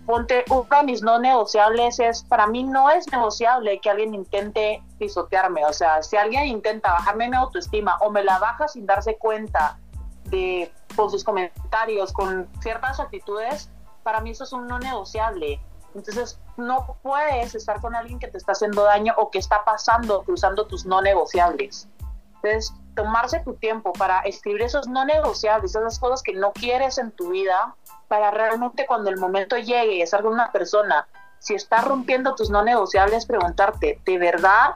ponte, 0.06 0.46
uno 0.50 0.66
de 0.70 0.84
mis 0.84 1.02
no 1.02 1.20
negociables 1.20 2.00
es, 2.00 2.24
para 2.24 2.48
mí 2.48 2.64
no 2.64 2.90
es 2.90 3.12
negociable 3.12 3.80
que 3.80 3.90
alguien 3.90 4.14
intente 4.14 4.82
pisotearme. 4.98 5.66
O 5.66 5.74
sea, 5.74 6.02
si 6.04 6.18
alguien 6.18 6.46
intenta 6.46 6.92
bajarme 6.92 7.30
mi 7.30 7.36
autoestima 7.36 7.98
o 8.02 8.10
me 8.10 8.24
la 8.24 8.40
baja 8.40 8.68
sin 8.68 8.86
darse 8.86 9.18
cuenta 9.18 9.80
de, 10.26 10.72
con 10.96 11.10
sus 11.10 11.24
comentarios, 11.24 12.14
con 12.14 12.48
ciertas 12.62 13.00
actitudes, 13.00 13.70
para 14.04 14.22
mí 14.22 14.32
eso 14.32 14.44
es 14.44 14.54
un 14.54 14.68
no 14.68 14.80
negociable. 14.80 15.62
Entonces, 15.96 16.40
no 16.58 16.98
puedes 17.02 17.56
estar 17.56 17.82
con 17.82 17.96
alguien 17.96 18.20
que 18.20 18.28
te 18.28 18.38
está 18.38 18.52
haciendo 18.52 18.84
daño 18.84 19.14
o 19.18 19.32
que 19.32 19.40
está 19.40 19.64
pasando, 19.64 20.24
cruzando 20.24 20.68
tus 20.68 20.86
no 20.86 21.02
negociables. 21.02 21.88
Entonces, 22.36 22.74
tomarse 22.96 23.40
tu 23.40 23.56
tiempo 23.56 23.94
para 23.94 24.20
escribir 24.22 24.64
esos 24.64 24.88
no 24.88 25.06
negociables, 25.06 25.76
esas 25.76 26.00
cosas 26.00 26.22
que 26.22 26.34
no 26.34 26.52
quieres 26.52 26.98
en 26.98 27.12
tu 27.12 27.30
vida, 27.30 27.76
para 28.08 28.32
realmente 28.32 28.86
cuando 28.86 29.10
el 29.10 29.18
momento 29.18 29.58
llegue 29.58 29.96
y 29.96 30.02
es 30.02 30.14
alguna 30.14 30.52
persona, 30.52 31.08
si 31.40 31.56
está 31.56 31.82
rompiendo 31.82 32.36
tus 32.36 32.50
no 32.50 32.64
negociables, 32.64 33.26
preguntarte, 33.26 34.02
¿de 34.06 34.18
verdad 34.18 34.76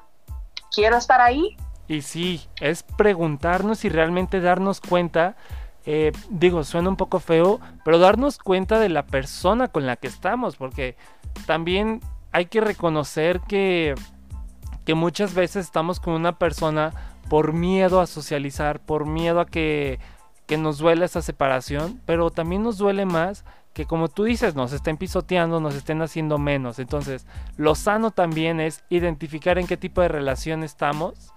quiero 0.74 0.98
estar 0.98 1.22
ahí? 1.22 1.56
Y 1.88 2.02
sí, 2.02 2.42
es 2.60 2.84
preguntarnos 2.84 3.84
y 3.86 3.90
realmente 3.90 4.40
darnos 4.40 4.82
cuenta 4.82 5.36
eh, 5.86 6.12
digo, 6.30 6.64
suena 6.64 6.90
un 6.90 6.96
poco 6.96 7.20
feo, 7.20 7.60
pero 7.84 7.98
darnos 7.98 8.38
cuenta 8.38 8.80
de 8.80 8.90
la 8.90 9.06
persona 9.06 9.68
con 9.68 9.88
la 9.88 9.96
que 9.96 10.08
estamos, 10.08 10.56
porque 10.56 10.96
también 11.48 12.02
hay 12.32 12.46
que 12.46 12.62
reconocer 12.62 13.42
que, 13.42 13.96
que 14.86 14.94
muchas 14.94 15.34
veces 15.34 15.66
estamos 15.66 16.00
con 16.00 16.14
una 16.14 16.38
persona 16.38 16.92
por 17.30 17.54
miedo 17.54 18.00
a 18.00 18.08
socializar, 18.08 18.80
por 18.80 19.08
miedo 19.08 19.40
a 19.40 19.48
que, 19.48 20.00
que 20.46 20.58
nos 20.58 20.78
duele 20.78 21.06
esa 21.06 21.22
separación, 21.24 22.00
pero 22.06 22.30
también 22.30 22.62
nos 22.62 22.78
duele 22.78 23.06
más 23.06 23.44
que 23.74 23.86
como 23.86 24.10
tú 24.10 24.26
dices, 24.26 24.56
nos 24.56 24.74
estén 24.74 24.98
pisoteando, 24.98 25.60
nos 25.60 25.76
estén 25.76 26.02
haciendo 26.02 26.38
menos. 26.38 26.80
Entonces, 26.80 27.26
lo 27.58 27.76
sano 27.76 28.12
también 28.12 28.60
es 28.60 28.84
identificar 28.90 29.58
en 29.58 29.68
qué 29.68 29.78
tipo 29.78 30.02
de 30.02 30.10
relación 30.10 30.64
estamos 30.64 31.34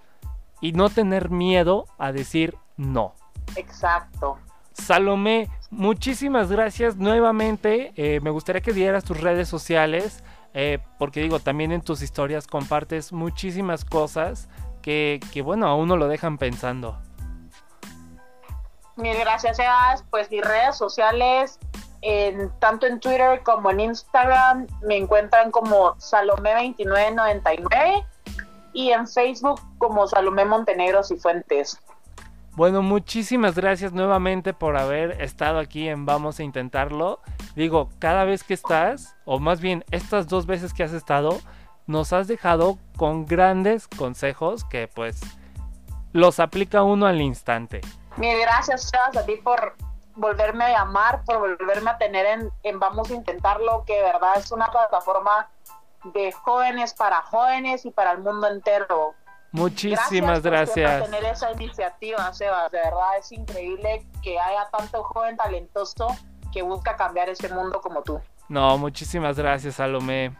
y 0.61 0.73
no 0.73 0.89
tener 0.89 1.29
miedo 1.29 1.85
a 1.97 2.11
decir 2.11 2.55
no. 2.77 3.13
Exacto. 3.55 4.37
Salomé, 4.73 5.49
muchísimas 5.69 6.51
gracias 6.51 6.97
nuevamente. 6.97 7.93
Eh, 7.95 8.19
me 8.21 8.29
gustaría 8.29 8.61
que 8.61 8.73
dieras 8.73 9.05
tus 9.05 9.21
redes 9.21 9.47
sociales, 9.47 10.23
eh, 10.53 10.79
porque 10.99 11.21
digo, 11.21 11.39
también 11.39 11.71
en 11.71 11.81
tus 11.81 12.01
historias 12.01 12.47
compartes 12.47 13.13
muchísimas 13.13 13.85
cosas 13.85 14.49
que, 14.81 15.19
bueno, 15.43 15.67
a 15.67 15.75
uno 15.75 15.97
lo 15.97 16.07
dejan 16.07 16.37
pensando. 16.37 17.01
Mil 18.97 19.17
gracias, 19.17 19.57
Pues 20.09 20.29
mis 20.29 20.41
redes 20.41 20.77
sociales, 20.77 21.59
en, 22.05 22.51
tanto 22.59 22.85
en 22.85 22.99
Twitter 22.99 23.41
como 23.43 23.71
en 23.71 23.79
Instagram, 23.79 24.67
me 24.83 24.97
encuentran 24.97 25.49
como 25.49 25.95
Salomé2999 25.95 28.05
y 28.73 28.91
en 28.91 29.07
Facebook 29.07 29.59
como 29.79 30.05
Salomé 30.05 30.45
Montenegros 30.45 31.09
y 31.09 31.17
Fuentes. 31.17 31.81
Bueno, 32.51 32.83
muchísimas 32.83 33.55
gracias 33.55 33.91
nuevamente 33.91 34.53
por 34.53 34.77
haber 34.77 35.19
estado 35.19 35.57
aquí 35.57 35.89
en 35.89 36.05
Vamos 36.05 36.39
a 36.39 36.43
Intentarlo. 36.43 37.21
Digo, 37.55 37.89
cada 37.97 38.23
vez 38.23 38.43
que 38.43 38.53
estás, 38.53 39.15
o 39.25 39.39
más 39.39 39.59
bien 39.59 39.83
estas 39.89 40.27
dos 40.27 40.45
veces 40.45 40.75
que 40.75 40.83
has 40.83 40.93
estado, 40.93 41.39
nos 41.87 42.13
has 42.13 42.27
dejado 42.27 42.77
con 42.97 43.25
grandes 43.25 43.87
consejos 43.87 44.63
que 44.63 44.87
pues 44.87 45.21
los 46.13 46.39
aplica 46.39 46.83
uno 46.83 47.07
al 47.07 47.19
instante. 47.19 47.81
Mil 48.17 48.39
gracias, 48.39 48.91
a 48.93 49.25
ti 49.25 49.37
por 49.43 49.75
volverme 50.15 50.75
a 50.75 50.81
amar, 50.81 51.23
por 51.25 51.39
volverme 51.39 51.91
a 51.91 51.97
tener 51.97 52.25
en, 52.25 52.51
en 52.63 52.79
Vamos 52.79 53.09
a 53.11 53.13
Intentarlo, 53.13 53.83
que 53.85 53.95
de 53.95 54.03
verdad 54.03 54.33
es 54.37 54.51
una 54.51 54.67
plataforma 54.71 55.49
de 56.13 56.31
jóvenes 56.31 56.93
para 56.93 57.21
jóvenes 57.21 57.85
y 57.85 57.91
para 57.91 58.11
el 58.11 58.19
mundo 58.19 58.47
entero. 58.47 59.13
Muchísimas 59.51 60.41
gracias. 60.41 60.75
gracias. 60.75 61.01
Por 61.01 61.11
tener 61.11 61.31
esa 61.31 61.51
iniciativa, 61.53 62.33
Sebas. 62.33 62.71
De 62.71 62.77
verdad 62.77 63.17
es 63.17 63.31
increíble 63.31 64.05
que 64.21 64.37
haya 64.37 64.67
tanto 64.69 65.03
joven 65.03 65.37
talentoso 65.37 66.07
que 66.51 66.61
busca 66.61 66.95
cambiar 66.95 67.29
ese 67.29 67.49
mundo 67.49 67.79
como 67.81 68.01
tú. 68.03 68.19
No, 68.49 68.77
muchísimas 68.77 69.37
gracias, 69.37 69.75
Salomé. 69.75 70.35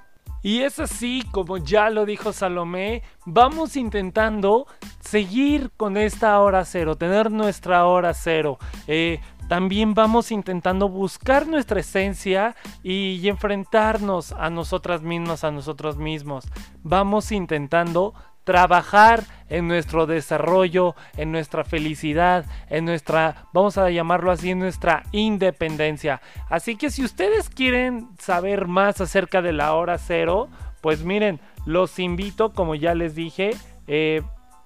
Y 0.46 0.62
es 0.62 0.80
así, 0.80 1.24
como 1.32 1.58
ya 1.58 1.90
lo 1.90 2.06
dijo 2.06 2.32
Salomé, 2.32 3.02
vamos 3.26 3.76
intentando 3.76 4.68
seguir 5.00 5.72
con 5.76 5.98
esta 5.98 6.40
hora 6.40 6.66
cero, 6.66 6.96
tener 6.96 7.32
nuestra 7.32 7.86
hora 7.86 8.14
cero. 8.14 8.60
Eh, 8.86 9.20
también 9.48 9.94
vamos 9.94 10.32
intentando 10.32 10.90
buscar 10.90 11.48
nuestra 11.48 11.80
esencia 11.80 12.56
y 12.84 13.28
enfrentarnos 13.28 14.32
a 14.32 14.50
nosotras 14.50 15.02
mismas, 15.02 15.44
a 15.44 15.52
nosotros 15.52 15.98
mismos. 15.98 16.46
Vamos 16.84 17.32
intentando 17.32 18.14
trabajar 18.46 19.24
en 19.50 19.68
nuestro 19.68 20.06
desarrollo, 20.06 20.96
en 21.18 21.32
nuestra 21.32 21.66
felicidad, 21.66 22.46
en 22.70 22.86
nuestra, 22.86 23.48
vamos 23.52 23.78
a 23.78 23.90
llamarlo 23.90 24.32
así, 24.32 24.52
en 24.52 24.60
nuestra 24.60 25.04
independencia. 25.12 26.22
Así 26.50 26.78
que 26.78 26.90
si 26.90 27.04
ustedes 27.04 27.50
quieren 27.50 28.10
saber 28.20 28.68
más 28.68 29.02
acerca 29.02 29.42
de 29.42 29.52
la 29.52 29.74
hora 29.74 29.98
cero, 29.98 30.48
pues 30.82 31.04
miren, 31.04 31.40
los 31.66 31.98
invito, 32.00 32.54
como 32.54 32.76
ya 32.76 32.94
les 32.94 33.16
dije, 33.16 33.52
eh, 33.88 34.22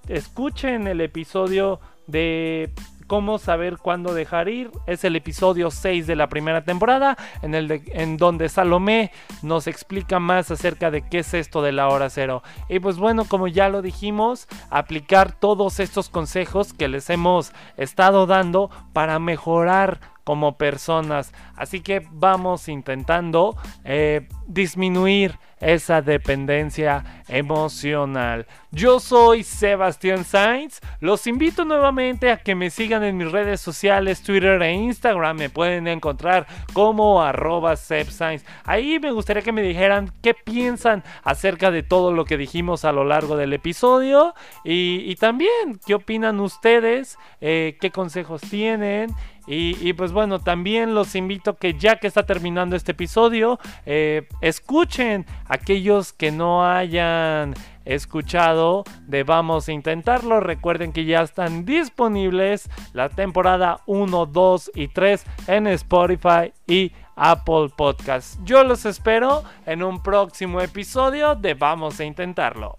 escuchen 0.10 0.88
el 0.88 1.00
episodio 1.00 1.80
de 2.08 2.74
cómo 3.10 3.40
saber 3.40 3.80
cuándo 3.80 4.14
dejar 4.14 4.48
ir. 4.50 4.72
Es 4.86 5.04
el 5.04 5.16
episodio 5.16 5.72
6 5.72 6.06
de 6.06 6.16
la 6.16 6.30
primera 6.30 6.64
temporada, 6.64 7.18
en, 7.42 7.56
el 7.56 7.82
en 7.88 8.18
donde 8.18 8.50
Salomé 8.50 9.12
nos 9.42 9.66
explica 9.66 10.20
más 10.20 10.52
acerca 10.52 10.92
de 10.92 11.02
qué 11.02 11.20
es 11.20 11.34
esto 11.34 11.64
de 11.64 11.72
la 11.72 11.90
hora 11.90 12.12
cero. 12.12 12.44
Y 12.70 12.80
pues 12.80 12.98
bueno, 12.98 13.26
como 13.26 13.48
ya 13.48 13.68
lo 13.68 13.82
dijimos, 13.82 14.48
aplicar 14.70 15.32
todos 15.32 15.80
estos 15.80 16.08
consejos 16.10 16.72
que 16.72 16.88
les 16.88 17.10
hemos 17.10 17.52
estado 17.78 18.28
dando 18.28 18.70
para 18.94 19.18
mejorar 19.18 20.00
como 20.24 20.60
personas. 20.60 21.34
Así 21.56 21.82
que 21.82 22.06
vamos 22.12 22.70
intentando 22.70 23.58
eh, 23.84 24.28
disminuir 24.50 25.38
esa 25.60 26.02
dependencia 26.02 27.24
emocional. 27.28 28.46
Yo 28.72 29.00
soy 29.00 29.44
Sebastián 29.44 30.24
Sainz. 30.24 30.80
Los 31.00 31.28
invito 31.28 31.66
nuevamente 31.66 32.32
a 32.32 32.38
que 32.38 32.56
me 32.56 32.70
sigan 32.70 33.04
en 33.04 33.18
mis 33.18 33.32
redes 33.32 33.62
sociales, 33.62 34.22
Twitter 34.22 34.62
e 34.62 34.74
Instagram. 34.74 35.38
Me 35.38 35.50
pueden 35.50 35.88
encontrar 35.88 36.48
como 36.74 37.22
arroba. 37.22 37.76
Ahí 38.64 39.00
me 39.00 39.12
gustaría 39.12 39.44
que 39.44 39.52
me 39.52 39.62
dijeran 39.62 40.12
qué 40.22 40.34
piensan 40.34 41.04
acerca 41.24 41.72
de 41.72 41.84
todo 41.84 42.14
lo 42.14 42.26
que 42.26 42.38
dijimos 42.38 42.86
a 42.86 42.92
lo 42.92 43.04
largo 43.04 43.36
del 43.38 43.54
episodio. 43.54 44.34
Y, 44.64 45.16
también 45.16 45.80
qué 45.86 45.96
opinan 45.96 46.40
ustedes, 46.40 47.18
eh, 47.42 47.78
qué 47.82 47.92
consejos 47.92 48.42
tienen. 48.42 49.14
Y, 49.52 49.94
pues 49.94 50.12
bueno, 50.12 50.38
también 50.38 50.94
los 50.94 51.16
invito 51.16 51.56
que 51.56 51.74
ya 51.74 51.96
que 51.96 52.06
está 52.06 52.24
terminando 52.24 52.76
este 52.76 52.92
episodio, 52.92 53.58
eh, 53.88 54.28
escuchen 54.42 55.26
aquellos 55.48 56.14
que 56.14 56.32
no 56.32 56.66
hayan 56.66 57.54
escuchado 57.86 58.84
de 59.08 59.24
Vamos 59.24 59.68
a 59.68 59.72
Intentarlo. 59.72 60.40
Recuerden 60.40 60.94
que 60.94 61.06
ya 61.06 61.22
están 61.22 61.66
disponibles 61.66 62.70
la 62.94 63.10
temporada 63.10 63.82
1, 63.88 64.26
2 64.28 64.72
y 64.76 64.88
3 64.90 65.26
en 65.48 65.68
Spotify 65.68 66.54
y 66.68 66.92
Apple 67.16 67.70
Podcast. 67.76 68.40
Yo 68.44 68.64
los 68.64 68.86
espero 68.86 69.44
en 69.66 69.84
un 69.84 70.02
próximo 70.02 70.62
episodio 70.62 71.36
de 71.36 71.54
Vamos 71.54 72.00
a 72.00 72.06
Intentarlo. 72.06 72.78